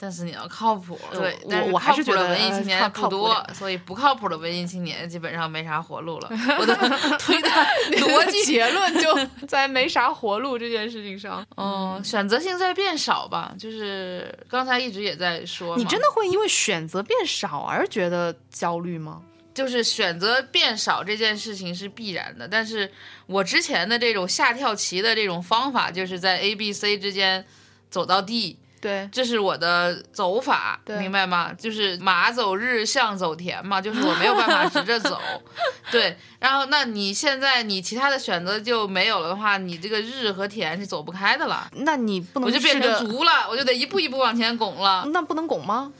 [0.00, 0.98] 但是你要靠谱。
[1.12, 6.30] 对，我但是我还是觉得呃文艺青年不多所以不靠谱的文艺青年基本上没啥活路了。
[6.58, 6.74] 我 的
[7.18, 7.66] 推断
[8.00, 11.46] 逻辑结论就在没啥活路这件事情上。
[11.56, 19.20] 嗯，选择性在变少吧，就是刚才一直也在说，你真的会因为选择变少而觉得焦虑吗？
[19.52, 22.90] 就是选择变少这件事情是必然的，但是
[23.26, 27.44] 我之前的这种下跳棋的这种方法，就是在 A、B、C 之间
[27.90, 31.52] 走到 D，对，这是我的走法，明白吗？
[31.52, 35.20] 就是马走日，象走田嘛，就是我没有办法直着走，
[35.92, 36.16] 对。
[36.38, 45.04] 然后，那你现在你其他的选择就没有了的话，你这个日和田是走不开的了，那你不能我就变成卒了，我就得一步一步往前拱了。
[45.12, 45.92] 那不能拱吗？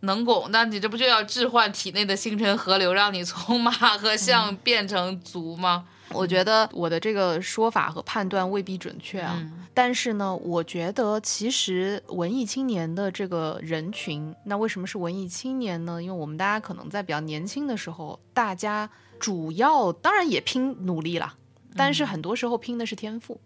[0.00, 5.84] 能拱，那你这不就要置换体内的星辰河流，让你从马和象变成卒吗？
[6.14, 16.02] 我觉得我的这个说法和判断未必准确啊，嗯但是呢，我觉得其实文艺青年的这个人群，那为什么是文艺青年呢？
[16.02, 18.88] 因为我们大家可能在比较年轻的时候，大家
[19.18, 21.34] 主要当然也拼努力啦，
[21.74, 23.40] 但是很多时候拼的是天赋，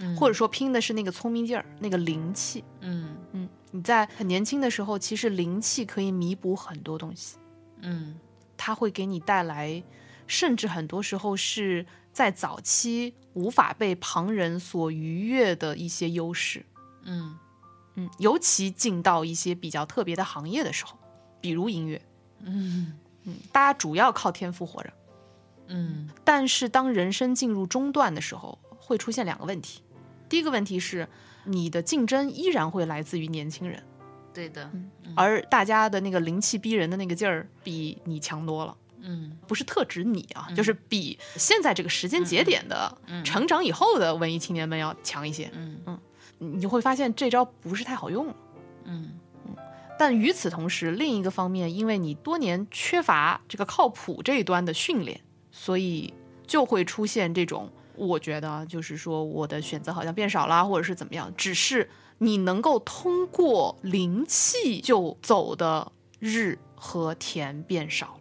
[0.00, 2.64] 嗯或者说拼的是那个聪明劲儿、那个灵气。
[2.80, 7.36] 嗯嗯，你在很年轻的时候，其实灵气可以弥补很多东西。
[7.80, 8.16] 嗯
[8.56, 9.82] 它会给你带来，
[10.26, 16.64] 甚至很多时候是在早期无法被旁人所逾越的一些优势。
[17.04, 17.38] 嗯
[17.96, 20.98] 嗯，尤其进到一些比较特别的行业的时候，
[21.40, 22.00] 比如音乐，
[22.40, 24.92] 嗯嗯，大家主要靠天赋活着。
[25.66, 29.82] 嗯但是当人生进入中段的时候，会出现两个问题。
[30.28, 31.08] 第一个问题是，
[31.44, 33.82] 你的竞争依然会来自于年轻人，
[34.32, 34.70] 对的，
[35.14, 38.76] 而大家的那个灵气逼人的那个劲儿比你强多了。
[39.04, 39.38] 嗯。
[39.46, 45.50] 不是特指你啊，就是比现在这个时间节点的成长以后的文艺青年们要强一些。
[45.54, 45.78] 嗯。
[45.86, 46.00] 嗯。
[46.38, 48.26] 你就会发现这招不是太好用。
[48.26, 48.36] 了。
[48.84, 49.12] 嗯。
[49.96, 55.20] 但与此同时，另一个方面，因为你多年缺乏这个靠谱这一端的训练，
[55.52, 56.12] 所以
[56.48, 61.88] 就会出现这种，我觉得啊就是说我的选择好像变少啦，或者是怎么样，只是
[62.18, 68.20] 你能够通过灵气就走的日和田变少了。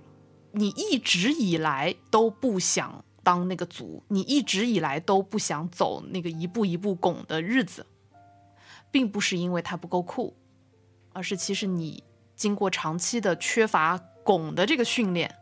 [0.53, 7.85] 你一直以来都不想当那个卒，你一直以来都不想走那个一步一步拱的日子，
[8.91, 10.35] 并不是因为它不够酷，
[11.11, 12.03] 而是其实你
[12.35, 15.35] 经过长期的缺乏拱的这个训练，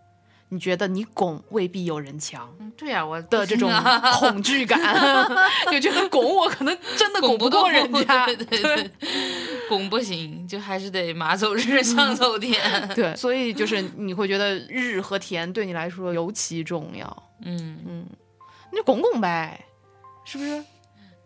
[0.49, 3.71] 你觉得你拱未必有人强嗯，对呀，我的这种
[4.19, 4.79] 恐惧感，
[5.71, 8.61] 就觉得拱我可能真的 拱不动过人家，对对。
[8.61, 8.91] 对，
[9.71, 12.59] 拱不行，就还是得马走日，象走田。
[12.93, 18.05] 对，所以就是你会觉得日和田对你来说尤其重要，嗯，嗯，
[18.69, 19.63] 那就拱拱呗，
[20.25, 20.61] 是不是？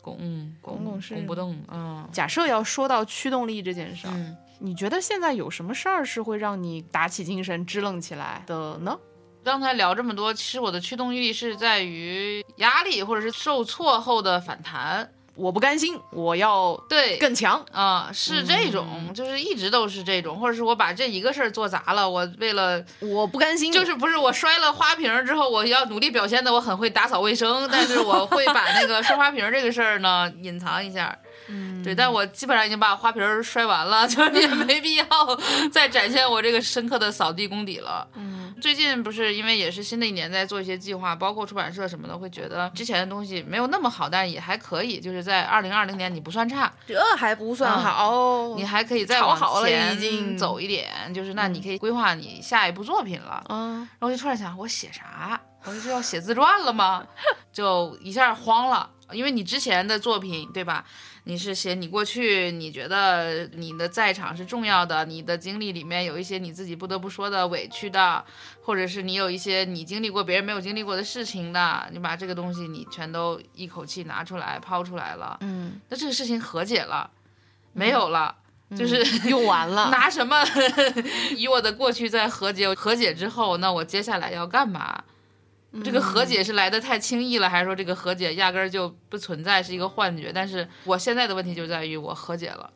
[0.02, 4.38] 拱嗯拱拱是拱不动，嗯假设要说到驱动力这件事儿，嗯。
[4.60, 8.98] 你觉得现在有什么事儿是会让你打起精神、支棱起来的呢？
[9.44, 15.12] 刚才聊这么多，其实我的驱动力是在于压力或者是受挫后的反弹。
[15.36, 17.64] 我不甘心，我要对，更强。
[17.72, 31.18] 啊、是这种，就是一直都是这种，或者是我把这一个事儿做砸了，我为了我不甘心，就是不是我摔了花瓶儿之后，我要努力表现的我很会打扫卫生，但是我会把那个摔花瓶儿这个事儿呢隐藏一下。
[31.48, 35.06] 嗯对，但我基本上已经把花瓶儿摔完了，就是也没必要
[35.72, 38.08] 再展现我这个深刻的扫地功底了。
[38.16, 53.44] 嗯，最近不是因为也是新的一年在做一些计划，包括出版社什么的，会觉得之前的东西没有那么好，但也还可以，就是在二零二零年你不算差，这还不算好，你还可以再炒往好了前已经走一点，就是那你可以规划你下一部作品了。
[53.50, 55.40] 嗯，然后就突然想，我写啥？
[55.66, 57.06] 我就要写自传了吗？
[57.52, 58.90] 就一下慌了。
[59.12, 60.84] 因为你之前的作品，对吧？
[61.26, 68.24] 你是写你过去，你觉得你的在场是重要的，你的经历里面有一些你自己不得不说的委屈的，
[68.64, 77.10] 或者是你有一些你经历过别人没有经历过的事情的，你把这个东西你全都一口气拿出来抛出来了，嗯，那这个事情和解了，
[77.74, 78.38] 没有了。
[78.76, 80.44] 就是用完了， 拿什么
[81.38, 82.74] 以我的过去在和解？
[82.74, 85.04] 和解之后，那我接下来要干嘛？
[85.84, 90.32] 这个和解是来的太轻易了，还是说这个和解压根儿就不存在，是一个幻觉？
[90.34, 92.72] 但是我现在的问题就在于我和解了，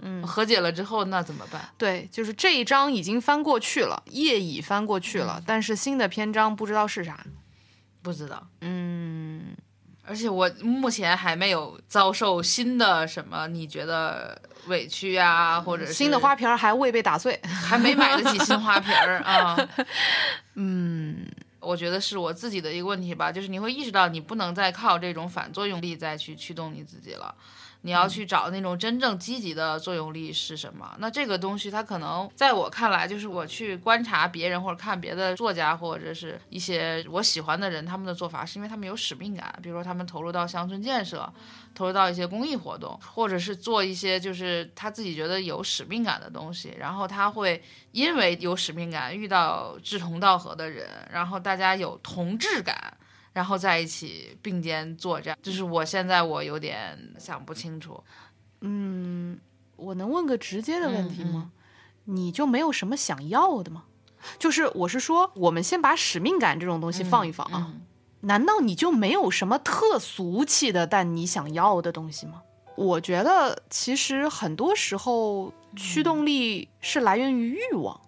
[0.00, 1.68] 嗯，和解了之后那怎么办？
[1.76, 7.24] 对，就是这一章已经翻过去了，页已翻过去了，但是新的篇章不知道是啥。
[8.00, 9.54] 不知道，嗯，
[10.02, 17.38] 而且我目前还没有遭受新的什么你觉得委屈呀，或者是新的花瓶儿还未被打碎。
[17.42, 19.68] 还没买得起新花瓶儿 啊。
[20.54, 21.26] 嗯，
[21.60, 27.34] 我觉得是我自己的一个问题吧，就是你会意识到你不能再靠这种反作用力再去驱动你自己了，
[27.82, 30.94] 你要去找那种真正积极的作用力是什么？
[30.98, 41.32] 那这个东西它可能在我看来，就是我去观察别人或者看别的作家或者是一些我喜欢的人他们的做法，是因为他们有使命感，比如说他们投入到乡村建设，
[41.74, 47.62] 投入到一些公益活动，或者是做一些就是他自己觉得有使命感的东西，然后他会
[47.92, 52.96] 因为有使命感遇到志同道合的人，然后大家有同质感。
[53.38, 58.02] 然后在一起并肩作战，就是我现在我有点想不清楚。
[58.62, 59.38] 嗯
[59.76, 61.52] 我能问个直接的问题嗯吗？
[62.06, 63.84] 你就没有什么想要的吗？
[64.40, 67.70] 就是我是说，我们先把使命感这种东西放一放啊。
[67.70, 67.82] 嗯
[68.22, 72.42] 难道你就没有什么特俗气的但你想要的东西吗？
[72.74, 78.00] 我觉得其实很多时候驱动力是来源于欲望，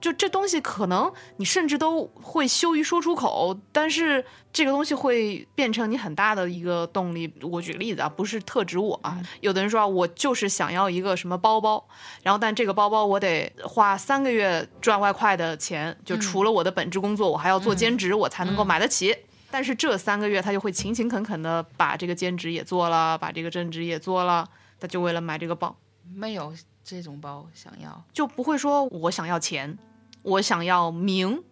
[0.00, 7.32] 就这东西可能你甚至都会羞于说出口，但是这个东西会变成你很大的一个动力。
[7.42, 11.82] 我举个例子啊，不是特指我啊，有的人说啊我就是想要一个什么包包，
[12.22, 19.16] 然后但这个包包我得花三个月赚外快的钱，就除了我的本职工作，我还要做兼职，我才能够买得起。
[19.50, 24.46] 但是这三个月他就会勤勤恳恳的把这个兼职也做了，把这个正职也做了，
[24.78, 25.74] 他就为了买这个包，
[26.14, 26.52] 没有
[26.86, 28.04] 这种包想要。
[28.12, 29.76] 就不会说我想要钱，
[30.22, 31.42] 我想要名，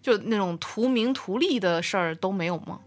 [0.00, 2.80] 就那种图名图利的事儿都没有吗？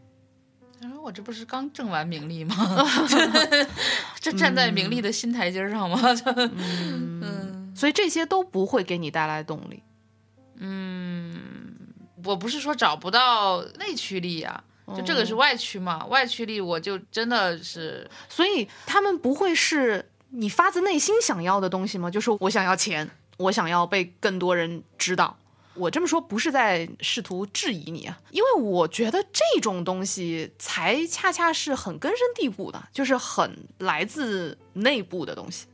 [0.81, 2.55] 他说我这不是刚挣完名利吗？
[4.21, 5.99] 这站在名利的新台阶上吗？
[6.55, 9.83] 嗯所以这些都不会给你带来动力。
[10.55, 11.37] 嗯
[12.25, 22.09] 我不是说找不到内驱力啊，就这个是外驱嘛，外驱力我就真的是所以他们不会是你发自内心想要的东西吗？
[22.09, 25.37] 就是我想要钱，我想要被更多人知道。
[25.75, 35.67] 我这么说不是在试图质疑你啊，因为我觉得这种东西才恰恰是很根深蒂固的，就是很来自内部的东西。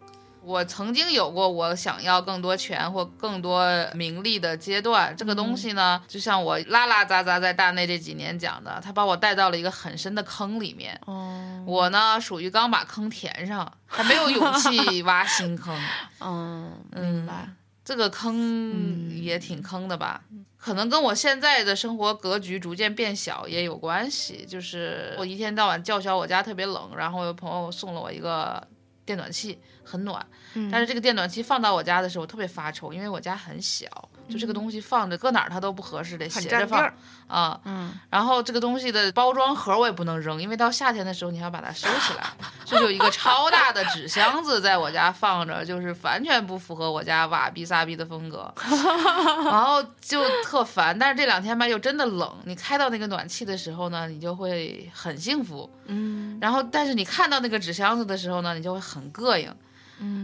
[0.46, 3.66] 我曾经有过我想要更多钱或更多
[3.96, 11.00] 名利的阶段，这个东西呢，就像我拉拉杂杂在大内这几年讲的，他把我带到了一个很深的坑里面。
[11.06, 15.76] 哦，我呢，属于刚把坑填上，还没有勇气挖新坑。
[16.22, 17.50] 嗯，明白。
[17.84, 20.22] 这个坑也挺坑的吧？
[20.58, 24.44] 可能跟我现在的生活格局逐渐变小也有关系。
[24.48, 28.68] 就是我一天到晚叫嚣我家特别冷，然后有朋友送了我一个
[29.06, 30.26] 电暖气，很暖。
[30.72, 33.88] 但是这个电暖气放到我家的时候特别发愁，因为我家很小，
[34.30, 36.92] 就这个东西放着搁哪儿它都不合适，得斜着放
[37.28, 37.60] 啊。
[37.66, 42.24] 嗯，然后这个东西的包装盒我也不能扔，因为到夏天的时候你还要把它收起来，
[42.66, 48.54] 就有一个超大的纸箱子在我家放着，就是完全不符合我家瓦逼撒逼的风格，
[49.46, 50.98] 然后就特烦。
[50.98, 59.54] 但是这两天吧又真的冷，你开到那个暖气的时候呢，你就会很幸福，嗯然后但是你看到那个纸箱子的时候呢，你就会很膈应。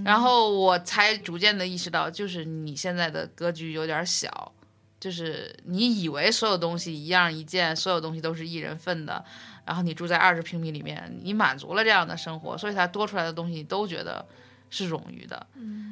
[0.03, 4.51] 然后我才逐渐的意识到，就是你现在的格局有点小，
[4.99, 9.23] 就是你以为所有东西一样一件，所有东西都是一人份的，
[9.65, 14.25] 然后你住在二十平米里面，你满足了这样的生活，所以它多出来的东西你都觉得
[14.69, 15.47] 是冗余的。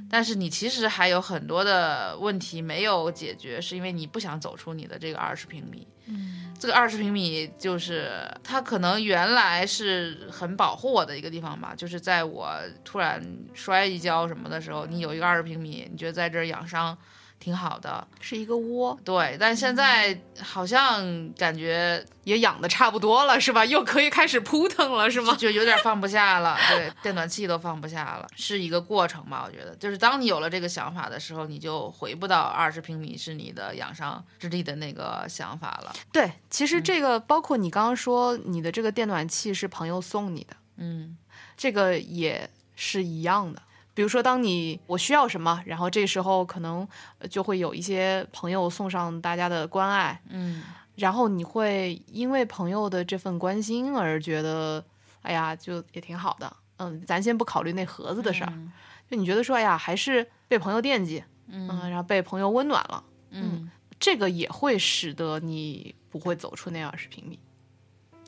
[0.10, 5.88] 但是你其实还有很多的问题没有解决，是因为你不想走出你的这个二十平米。
[6.60, 8.12] 这个二十平米就是
[8.44, 12.54] 它可能原来是很保护我的一个地方吧，就是在我
[12.84, 16.98] 突然摔一跤什么的时候，你有一个二十平米，你觉得在这儿养伤
[17.40, 18.06] 挺好的。
[18.20, 23.66] 是一个窝，对，但现在好像感觉也养的差不多了，是吧？
[23.66, 25.36] 又可以开始扑腾了，是吗？
[25.36, 29.44] 就有点放不下了， 对，电暖气都放不下了，是一个过程吧？
[29.48, 35.96] 我觉得，就是当你有了这个想法的时候，你就回不到二十平米是你的养伤之地的那个想法了。
[36.12, 41.18] 对，其实这个包括你刚刚说你的这个电暖气是朋友送你的，嗯
[41.56, 43.62] 这个也是一样的。
[44.00, 50.64] 比如说，当你我需要什么，然后这时候可能呃就会有一些朋友送上大家的关爱，嗯。
[50.96, 54.82] 然后你会因为朋友的这份关心而觉得，
[55.22, 56.56] 哎呀，就也挺好的。
[56.78, 58.54] 嗯，咱先不考虑那盒子的事儿，
[59.12, 63.70] 就你觉得说，哎呀，还是被朋友惦记，嗯，然后被朋友温暖了，嗯。
[64.00, 67.38] 这个也会使得你不会走出那二十平米。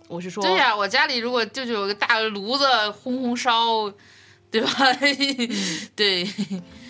[0.10, 3.90] 我是说，对呀、我家里如果就是有个大炉子轰轰烧，
[4.52, 4.70] 对吧？
[5.96, 6.26] 对，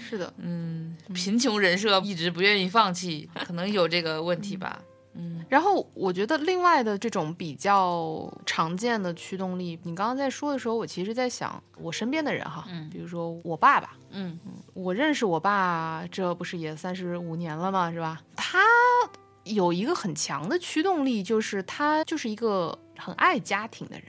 [0.09, 4.81] 是的，嗯，贫穷人设一直不愿意放弃，可能有这个问题吧。
[5.13, 5.45] 嗯。
[5.47, 12.89] 然后我觉得另外的这种比较常见的驱动力，你刚刚在说的时候，我其实在想我身边的人哈，嗯。
[12.89, 14.39] 比如说我爸爸，嗯。
[14.73, 17.91] 我认识我爸，这不是也三十五年了嘛？
[17.91, 18.19] 是吧？
[18.35, 18.59] 他
[19.43, 24.05] 有一个很强的驱动力，就是他就是一个很爱家庭的人，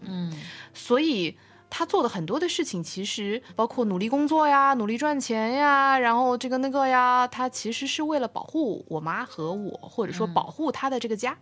[0.00, 0.32] 嗯。
[0.72, 1.36] 所以
[1.78, 11.36] 他做的很多的事情，其实包括努力工作呀、努力赚钱呀，然后这个那个呀，他其实是为了保护我妈和我，或者说保护他的这个家。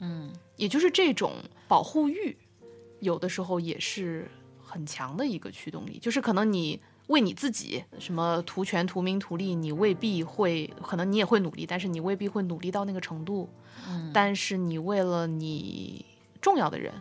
[0.00, 1.30] 嗯也就是这种
[1.68, 2.36] 保护欲，
[2.98, 4.28] 有的时候也是
[4.60, 6.00] 很强的一个驱动力。
[6.00, 13.48] 就是可能你为你自己什么图权、图名、图利，你未必会，可能你也会努力，但是你未必会努力到那个程度。
[13.88, 16.04] 嗯但是你为了你
[16.40, 16.92] 重要的人，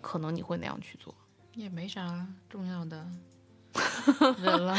[0.00, 1.14] 可能你会那样去做。
[1.54, 3.06] 也没啥重要的
[4.42, 4.76] 人了。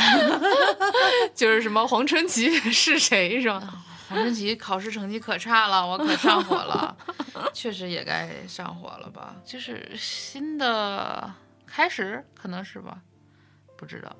[1.35, 3.83] 就是什么黄春琪是谁是吧？
[4.07, 6.95] 黄春琪考试成绩可差了，我可上火了，
[7.53, 9.35] 确实也该上火了吧？
[9.43, 11.33] 就是新的
[11.65, 12.99] 开始，可能是吧？
[13.77, 14.15] 不知道。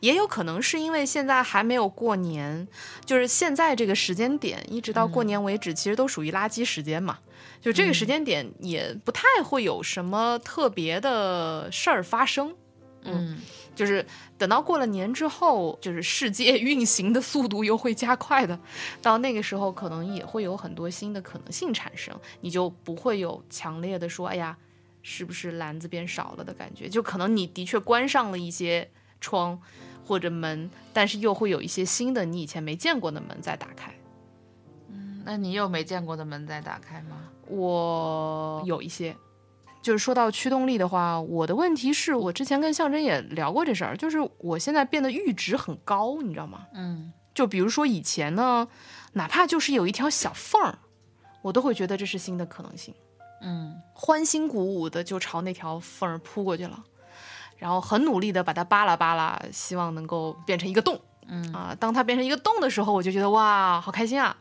[0.00, 2.66] 也有可能是因为现在还没有过年，
[3.04, 7.18] 就是现在这个时间点，一直到过年为止，其实都属于垃圾时间嘛。
[7.60, 12.54] 就这个时间点也不太会有什么特别的事儿发生。
[13.02, 13.38] 嗯
[13.74, 14.04] 就是
[14.36, 18.58] 等到过了年之后，就是世界 运行的速度又会加快的，
[19.00, 24.54] 到那个时候可能也会有很多新的可能性产生，你就不会有强烈的说，哎呀，
[25.02, 26.90] 是不是篮子变少了的感觉？
[26.90, 28.86] 就可能你的确关上了一些
[29.20, 29.60] 窗
[30.04, 33.94] 或者门，但是又会有一些新的你以前没见过的门在打开。
[34.88, 37.28] 嗯那你有没见过的门在打开吗？
[37.46, 39.16] 我有一些。
[39.82, 46.66] 就是说到驱动力的话，我的问题是我之前跟象征也聊过这事儿，就是我现在变得阈值很高，你知道吗？
[46.74, 48.68] 嗯就比如说以前呢，
[49.14, 50.78] 哪怕就是有一条小缝儿，
[51.40, 52.94] 我都会觉得这是新的可能性，
[53.40, 56.84] 嗯欢欣鼓舞的就朝那条缝儿扑过去了，
[57.60, 61.76] 然后很努力的把它扒拉扒拉，希望能够变成一个洞嗯啊。
[61.78, 64.36] 当它变成一个洞的时候，我就觉得哇，好开心啊！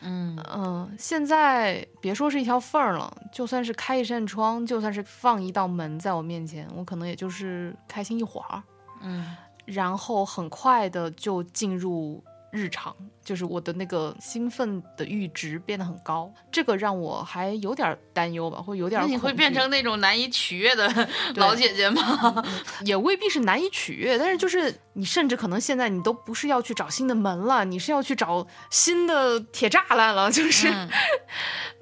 [0.00, 8.62] 嗯嗯，现在别说是一条缝儿了，就算是开一扇窗，就算是放一道门在我面前，我可能也就是开心一会儿，
[9.02, 12.22] 嗯然后很快的就进入
[12.52, 22.44] 日常，就是我的那个兴奋的阈值变得很高，这个让我还有点担忧吧，会有点那你会变成那种难以取悦的老姐姐吗？
[22.84, 30.90] 也未必是难以取悦，但是就是你甚至可能现在你都不是要去找新的门了，你是要去找新的铁栅栏了，就是嗯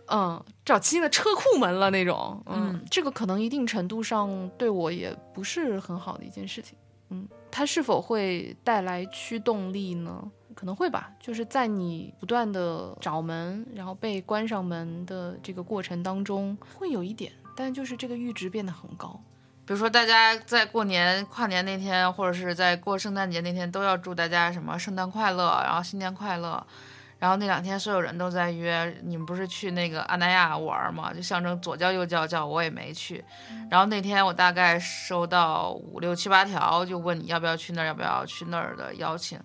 [0.06, 2.40] 嗯，找新的车库门了那种。
[2.46, 6.78] 嗯，嗯这个可能一定程度上对我也不是很好的一件事情。
[7.10, 10.22] 嗯，它是否会带来驱动力呢？
[10.60, 19.18] 可能会吧，就是在你不断的找门，然后被关上门的这个过程当中，会有一点，但就是这个阈值变得很高。
[19.64, 26.62] 比如说，大家在过年、跨年那天，或者是在过圣诞节那天，都要祝大家什么圣诞快乐，然后新年快乐。
[27.18, 31.10] 然后那两天，所有人都在约，你们不是去那个阿那亚玩吗？
[31.14, 33.24] 就象征左叫右叫叫，我也没去。
[33.70, 39.38] 然后那天我大概收到五六七八条，就问你要不要去那儿，要不要去那儿的邀请，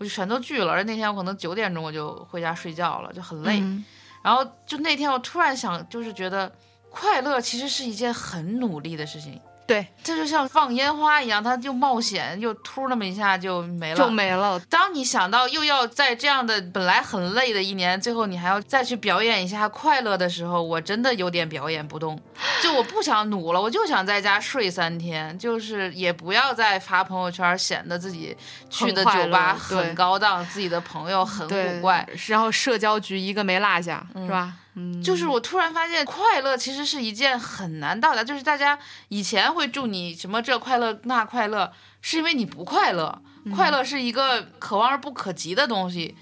[0.00, 0.72] 我就全都拒了。
[0.72, 3.60] 而那天我可能九点钟我就回家睡觉了，就很累。
[3.60, 3.84] 嗯
[4.22, 6.52] 然后就那天我突然想，就是觉得
[6.90, 9.40] 快乐其实是一件很努力的事情。
[9.70, 14.58] 对，这就像放烟花一样，它就冒险，又突那么一下就没了，就没了。
[14.68, 22.20] 当你想到又要在这样的本来很累的一年，最后你还要再去表演一下快乐的时候，我真的有点表演不动。
[22.60, 28.36] 就我不想努了，我就想在家睡三天，就是也不要再发朋友圈，显得自己
[28.68, 34.52] 去的酒吧很高档，自己的朋友很古怪。，然后社交局一个没落下，是吧？
[34.74, 38.22] 嗯，就是我突然发现，快乐其实是一件很难到达。
[38.22, 38.78] 就是大家
[39.08, 43.20] 以前会祝你什么这快乐那快乐，是因为你不快乐。
[43.56, 46.14] 快乐是一个可望而不可及的东西，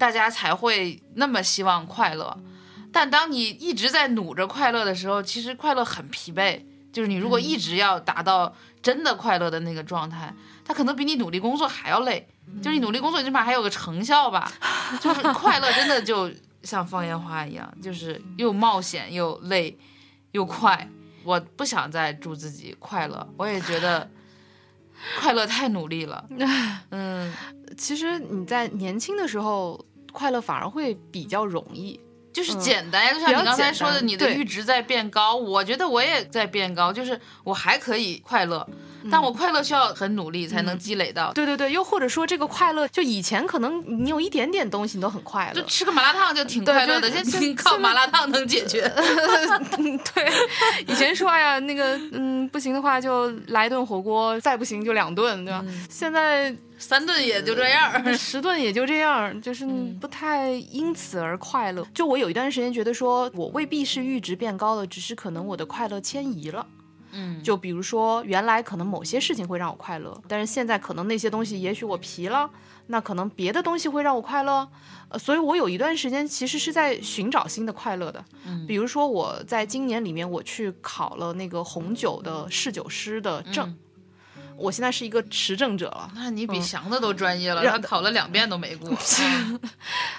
[0.00, 2.36] 大家才会那么希望快乐。
[2.92, 6.60] 但当你一直在努着快乐的时候，其实快乐很疲惫。
[6.92, 8.52] 就是你如果一直要达到
[8.82, 12.26] 真的快乐的那个状态，它可能比你努力工作还要累。
[12.60, 14.50] 就是你努力工作，你起码还有个成效吧。
[15.00, 16.28] 就是快乐真的就
[16.66, 19.78] 像放烟花一样，就是又冒险又累
[20.32, 20.88] 又快。
[21.24, 24.10] 我不想再祝自己快乐，我也觉得
[25.20, 26.28] 快乐太努力了。
[26.90, 27.32] 嗯，
[27.76, 31.98] 其实你在年轻的时候，快乐反而会比较容易。
[32.36, 38.62] 就是嗯简单呀，就像你刚才说的，你的阈值在变高，我觉得我也在变高，就是我还可以快乐，
[39.02, 41.32] 嗯但我快乐需要很努力才能积累到。
[41.32, 48.82] 对对对，又或者说这个快乐，就以前可能你有一点点东西你都很快乐就，吃个麻辣烫就挺快乐的，就现在靠麻辣烫能解决。
[50.14, 50.30] 对，
[50.86, 55.64] 以前说哎呀那个嗯不行的话就来一顿火锅，再不行就两顿，对吧？
[55.88, 58.14] 现在三顿也就这样。
[58.14, 59.66] 十顿也就这样，就是
[60.00, 61.86] 不太因此而快乐。
[61.94, 66.66] 就我有一段时间觉得说，我未必是阈值变高了，只是可能我的快乐迁移了。
[67.12, 72.50] 嗯，就比如说，原来可能某些事情会让我快乐，但是现在可能那些东西也许我疲了，
[72.88, 74.68] 那可能别的东西会让我快乐。
[75.08, 78.22] 呃，所以我有一段时间其实是在寻找新的快乐的。
[78.44, 83.78] 嗯比如说我在今年里面我去考了那个红酒的侍酒师的证，嗯
[84.56, 86.10] 我现在是一个持证者了。
[86.14, 88.90] 那你比祥子都专业了，让他考了两遍都没过。
[89.20, 89.60] 嗯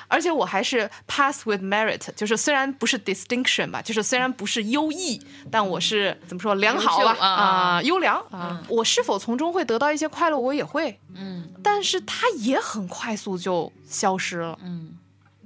[0.10, 14.58] 而且我还是 pass with merit，就是虽然不是 distinction 吧，就是虽然不是优异，但我是怎么说良好吧啊、优良啊、我是否从中会得到一些快乐，我也会，嗯但是它也很快速就消失了。
[14.64, 14.98] 嗯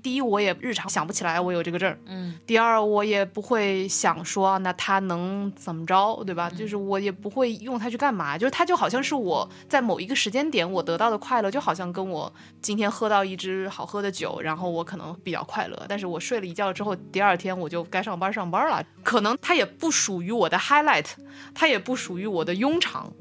[0.02, 2.38] 第一，我也日常想不起来我有这个证儿；嗯。
[2.46, 6.50] 第二，我也不会想说那它能怎么着，对吧？
[6.50, 21.06] 就是我也不会用它去干嘛，就是它就好像是我在某一个时间点我得到的快乐，就好像跟我今天喝到一支好喝的酒，然后我可能比较快乐，但是我睡了一觉之后，第二天我就该上班上班了，可能它也不属于我的 highlight，
[21.54, 23.14] 它也不属于我的庸常，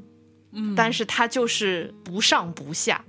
[0.51, 3.03] 嗯，但是它就是不上不下。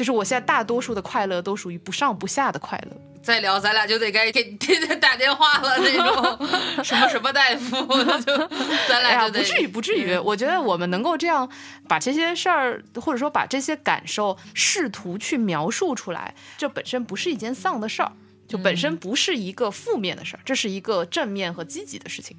[0.00, 6.48] 就是我现在大多数的快乐都属于不上不下的快乐，再聊咱俩就得该给天天 打电话了那种，
[6.82, 7.76] 什么什么大夫，
[8.22, 8.34] 就
[8.88, 10.16] 咱俩就得不至于，不至于。
[10.16, 11.46] 我觉得我们能够这样
[11.86, 18.10] 把这些事儿，或者说把这些感受试图去描述出来，这本身不是一件丧的事儿，
[18.48, 22.34] 就本身不是一个负面的事儿，这是一个正面和积极的事情。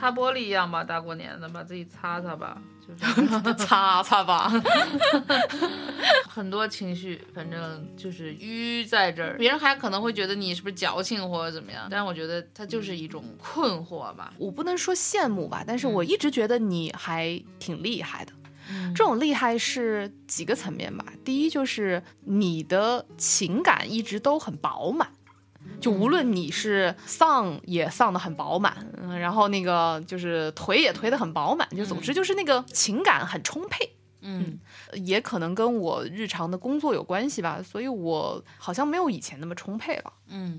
[0.00, 2.56] 擦玻璃一样吧，大过年的把自己擦擦吧，
[2.86, 4.50] 就是 擦擦吧，
[6.28, 9.36] 很多情绪，反正就是淤在这儿。
[9.38, 14.32] 别人还可能会觉得你是不是矫情或者怎么样，但是我觉得它就是一种困惑吧。
[14.38, 18.32] 我不能说羡慕吧，但是我一直觉得你还挺厉害的。
[18.70, 21.04] 嗯这种厉害是几个层面吧。
[21.22, 25.06] 第一就是你的情感一直都很饱满，
[25.80, 33.90] 就无论你是丧也丧得很饱满，嗯，然后那个就是颓也颓得很饱满，就总之就是那个情感很充沛。
[34.26, 34.58] 嗯
[34.94, 40.12] 也可能跟我日常的工作有关系吧，所以我好像没有以前那么充沛了。
[40.28, 40.58] 嗯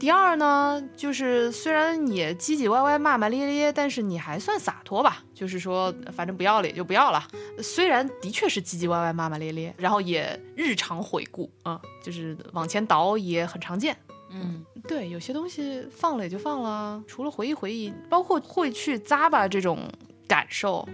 [0.00, 5.22] 第二呢，就是虽然也唧唧歪歪、骂骂咧咧，但是你还算洒脱吧。
[5.32, 7.22] 就是说，反正不要了也就不要了。
[7.62, 13.96] 虽然的确是唧唧歪歪、骂骂咧咧，然后也日常回顾啊、就是往前倒也很常见。
[14.34, 19.78] 嗯对，有些东西放了也就放了，除了回忆回忆，包括会去扎吧这种
[20.26, 20.86] 感受。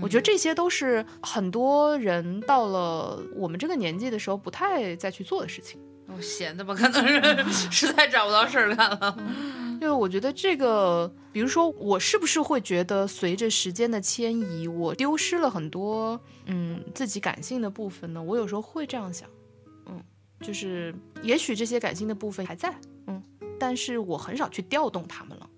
[0.00, 5.80] 我觉得这些都是很多人到了我们这个年纪的时候不太再去做的事情。
[6.14, 9.16] 我闲的吧，可能是 实在找不到事儿干了。
[9.80, 18.22] 因为我觉得这个，比如说我是不是会觉得随着时间的迁移，我丢失了很多嗯自己感性的部分呢？
[18.22, 19.41] 我有时候会这样想，嗯，
[20.42, 22.74] 就是也许这些感性的部分还在，
[23.06, 23.22] 嗯，
[23.58, 25.48] 但是我很少去调动他们了。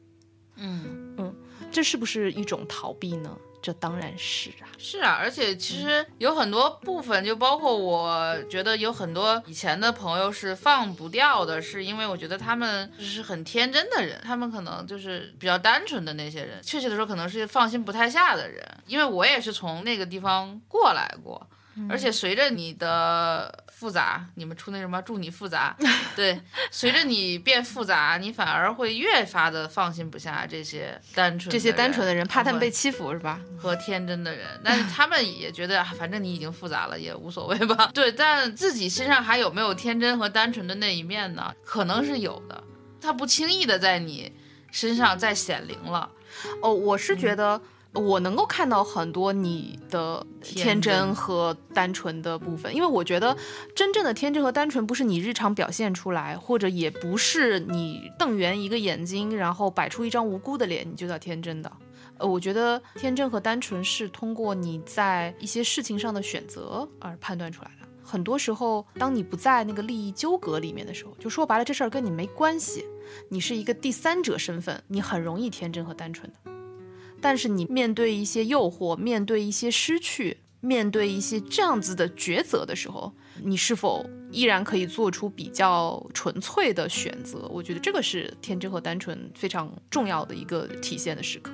[0.56, 1.34] 嗯嗯
[1.72, 3.36] 这是不是一种逃避呢？
[3.60, 4.68] 这当然是啊。
[4.78, 21.48] 是啊，而且其实有很多部分，就包括我觉得有很多以前的朋友是放不掉的，是因为我觉得他们就是很天真的人，他们可能就是比较单纯的那些人，确切的说可能是放心不太下的人，因为我也是从那个地方过来过。
[21.88, 25.76] 而且随着你的复杂，你们出那什么祝你复杂，
[26.14, 26.40] 对，
[26.70, 33.40] 随着你变复杂，你反而会越发的放心不下这些单纯这些单纯的人，怕他们被欺负是吧？
[33.58, 37.90] 和天真的人，但是他们也觉得，啊反正你已经复杂了，也无所谓吧。
[37.94, 41.52] 对，但自己身上还有没有天真和单纯的那一面呢？
[41.64, 42.62] 可能是有的，
[43.00, 44.32] 他不轻易的在你
[44.70, 46.10] 身上再显灵了。
[46.62, 47.60] 哦，我是觉得
[47.94, 53.36] 我能够看到很多你的天真和单纯的部分，因为我觉得
[53.74, 61.72] 真正的天真和单纯不是你日常表现出来，或者也不是你瞪圆一个眼睛，然后摆出一张无辜的脸，你就叫天真的。
[62.18, 67.88] 呃，我觉得天真和单纯是通过你在一些事情上的选择而判断出来的。
[68.04, 72.84] 很多时候，当你不在那个利益纠葛里面的时候，就说白了，这事儿跟你没关系，
[73.28, 76.53] 你是一个第三者身份，你很容易天真和单纯的。
[77.24, 83.10] 但是你面对一些诱惑，面对一些失去，面对一些这样子的抉择的时候，
[83.42, 87.48] 你是否依然可以做出比较纯粹的选择？
[87.50, 91.50] 我觉得这个是天真和单纯非常重要的一个体现的时刻。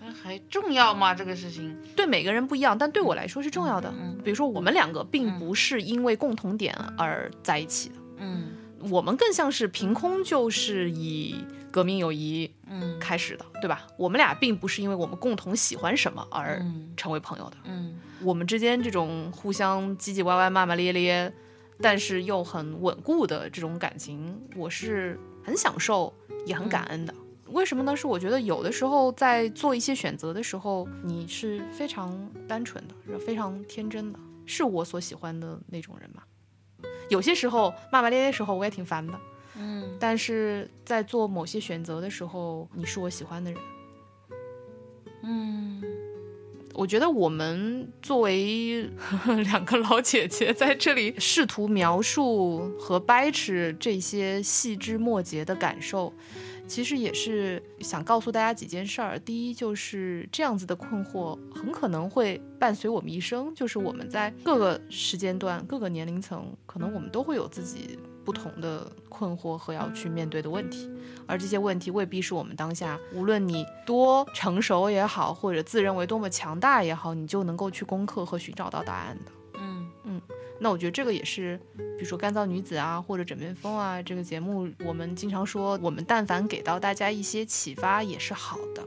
[0.00, 1.12] 那还重要吗？
[1.12, 1.76] 这个事情？
[1.96, 3.92] 对每个人不一样，但对我来说是重要的。
[3.92, 8.49] 嗯比如说，我们两个并不是因为共同点而在一起的，嗯
[8.88, 11.34] 我们更像是凭空就是以
[11.70, 13.86] 革命友谊嗯开始的，对吧？
[13.96, 17.56] 我们俩并不是因为我们共同喜欢什么而嗯成为朋友的。
[17.64, 21.32] 嗯我们之间这种互相唧唧歪歪、骂骂咧咧，
[21.80, 26.12] 但是又很稳固的这种感情，我是很享受，
[26.46, 27.14] 也很感恩的。
[27.46, 27.96] 为什么呢？
[27.96, 36.22] 是我觉得有的时候在做一些选择的时候，你是非常单纯的，是非常天真的，是我所喜欢的那种人嘛。
[37.10, 39.12] 有些时候骂骂咧咧的时候，我也挺烦的，
[39.58, 39.96] 嗯。
[40.00, 43.60] 但是在做某些选择的时候，你是我喜欢的人。
[45.22, 45.82] 嗯。
[46.72, 48.88] 我觉得我们作为
[49.44, 56.14] 两个老姐姐在这里 试图描述和掰扯这些细枝末节的感受，
[56.70, 59.18] 其实也是想告诉大家几件事儿。
[59.18, 70.88] 第一，就是这样子的困惑很可能会伴随我们一生，就是我们在各个时间段、各个年龄层，可能我们都会有自己不同的困惑和要去面对的问题。
[71.26, 79.32] 而这些问题未必是我们当下，无论你多成熟也好，或者自认为多么强大也好，你就能够去攻克和寻找到答案的。
[80.60, 88.86] 嗯那我觉得这个也是，比如说《干燥女子》啊，或者《枕边风》啊，这个节目我们经常说，我们但凡给到大家一些启发，也是好的。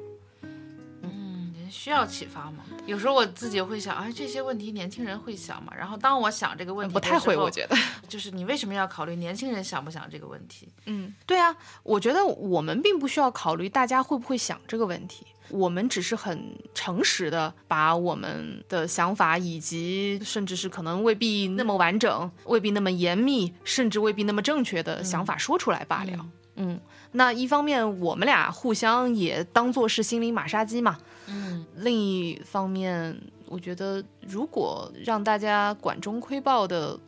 [1.01, 2.63] 嗯，人需要启发吗？
[2.85, 5.73] 有时候我自己会想，哎，这些问题年轻人会想吗？
[5.75, 7.75] 然后当我想这个问题，不太会，我觉得。
[8.07, 10.71] 就是你为什么要考虑年轻人想不想这个问题？
[10.85, 26.25] 嗯，对啊，我觉得我们并不需要考虑大家会不会想这个问题，我们只是很诚实的把我们的想法，以及甚至是可能未必那么完整、未必那么严密，甚至未必那么正确的想法说出来罢了。
[26.55, 26.79] 嗯。
[27.15, 30.97] 那一方面我们俩互相也当做是心灵马杀鸡嘛，
[31.27, 31.65] 嗯。
[31.75, 33.15] 另一方面，
[33.45, 36.99] 我觉得如果让大家管中窥豹的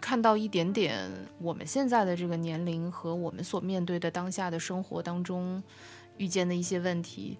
[0.00, 1.08] 看到一点点
[1.38, 5.62] 我们现在的这个年龄和我们所面对的当下的生活当中
[6.18, 7.38] 遇见的一些问题，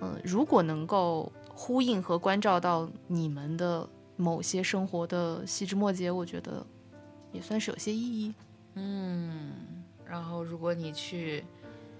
[0.00, 6.64] 嗯，如果能够呼应和关照到你们的某些生活的细枝末节，我觉得
[7.32, 8.34] 也算是有些意义。
[8.74, 9.52] 嗯。
[10.06, 11.44] 然后如果你去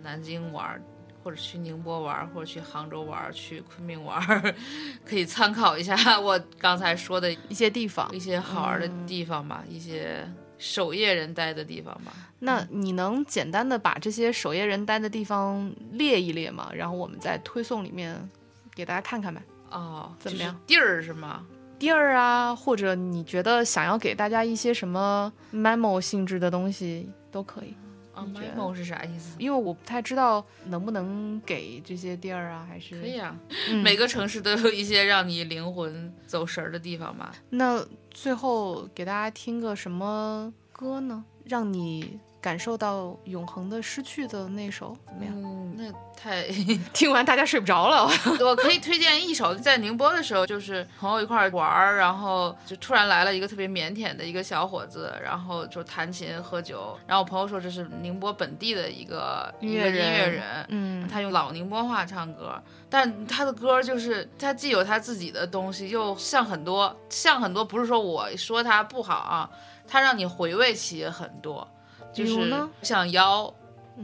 [0.02, 0.82] 南京玩儿，
[1.22, 4.54] 或者去宁波玩儿，或者去杭州玩儿，去昆明玩儿，
[5.04, 10.26] 可以参考一下我刚才说的一些地方一，些好玩的地方吧，一些
[10.58, 12.12] 守夜人待的地方吧。
[12.40, 16.70] 那你能简单的把这些守夜人待的地方列一列吗？
[16.74, 18.28] 然后我们在推送里面
[18.74, 19.40] 给大家看看呗。
[19.70, 20.58] 哦，怎么样？
[20.66, 21.44] 地儿是吗？
[21.78, 27.72] 地儿啊，或者你觉得想要给大家一些什么 memo 性质的东西都可以，
[28.14, 29.36] 啊，memo 是啥意思？
[29.38, 33.36] 因为我不太知道能不能给这些地儿啊，还是可以啊，
[33.68, 37.30] 嗯每个城市都有一些让你灵魂走神儿的地方嘛。
[37.50, 37.84] 那
[38.20, 41.24] 最后给大家听个什么歌呢？
[41.44, 42.18] 让你
[42.48, 45.34] 感受到永恒的失去的那首怎么样？
[45.36, 46.48] 嗯，那太
[46.94, 48.10] 听完大家睡不着了。
[48.40, 56.98] 我可以推荐一首，在宁波的时候，就是朋友一块儿玩儿，然后就突然来了一个特别腼腆的一个小伙子，然后就弹琴喝酒。
[57.06, 62.58] 然后我朋友说这是宁波本地的一个音乐一个音乐人人，嗯他用老宁波话唱歌，
[62.88, 69.50] 但他的歌就是他既有他自己的东西，又像很多像很多，不是说我说他不好啊，
[69.86, 71.68] 他让你回味起很多，
[72.12, 73.52] 就是像妖。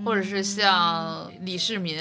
[0.05, 1.97] 或者是像李世民，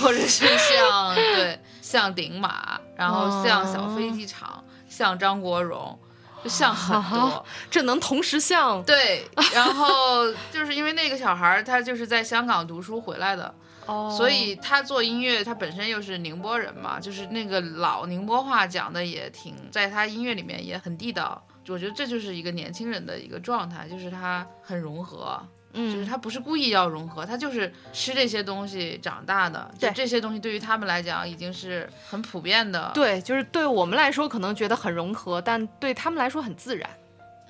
[0.00, 5.98] 或者是像 对像顶马，然后像小飞机场，像张国荣，
[6.42, 7.20] 就像很 多。
[7.28, 13.54] 啊这能同时像对，然后就是因为那个小孩儿，他就是在香港读书回来的，
[13.84, 21.46] 哦所以他做音乐，他本身又是宁波人嘛，就是那个老宁波话讲的也挺，在他音乐里面也很地道。
[21.68, 25.40] 我觉得这就是一个年轻人的一个状态，就是他很融合，
[25.74, 29.70] 嗯就是嗯，他不是故意要融合，他就是吃这些东西长大的。
[29.78, 36.90] 就对这些东西对于他们来讲已经是很普遍的。，对，就是对我们来说可能觉得很融合，但对他们来说很自然。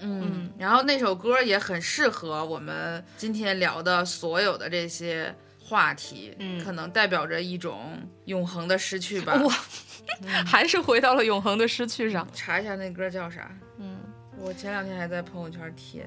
[0.04, 5.32] 嗯，然后那首歌也很适合我们今天聊的所有的这些
[5.62, 9.34] 话题，嗯可能代表着一种永恒的失去吧。
[9.36, 9.54] 哇，
[10.44, 12.26] 还是回到了永恒的失去上。
[12.34, 13.48] 查一下那歌叫啥？
[13.78, 13.96] 嗯，
[14.44, 16.04] 我前两天还在朋友圈贴，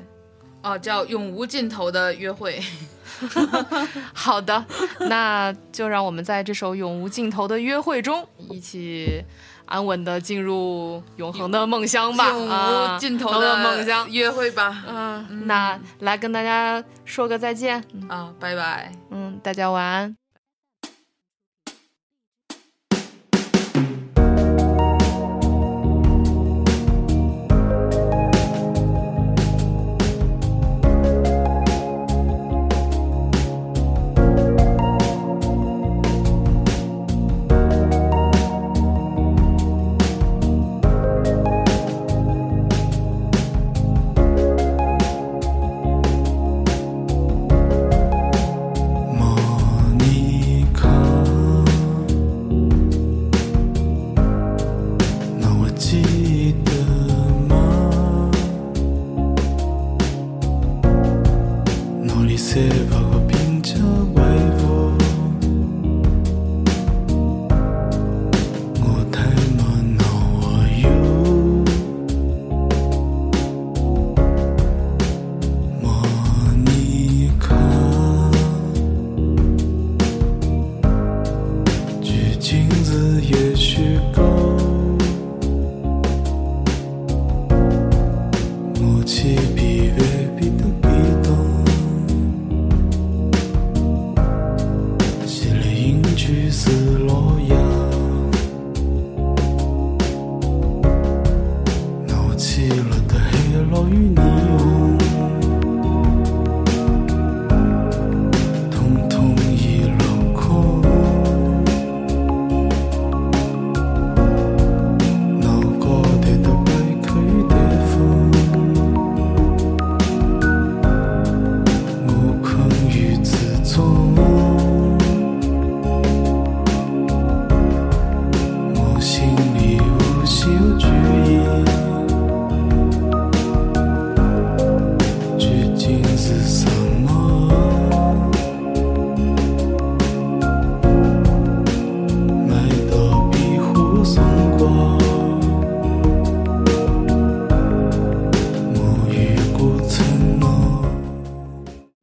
[0.62, 2.60] 哦，叫《永无尽头的约会》。
[4.14, 4.66] 好的，
[5.08, 9.24] 那就让我们在这首永无尽头的约会中，一起
[9.66, 12.30] 安稳的进入永恒的梦乡吧。
[12.30, 14.10] 永啊无尽头的的梦乡。
[14.12, 14.84] 约会吧。
[14.88, 17.82] 嗯，那来跟大家说个再见。
[18.10, 18.92] 啊，拜拜。
[19.12, 20.25] 嗯，大家晚安。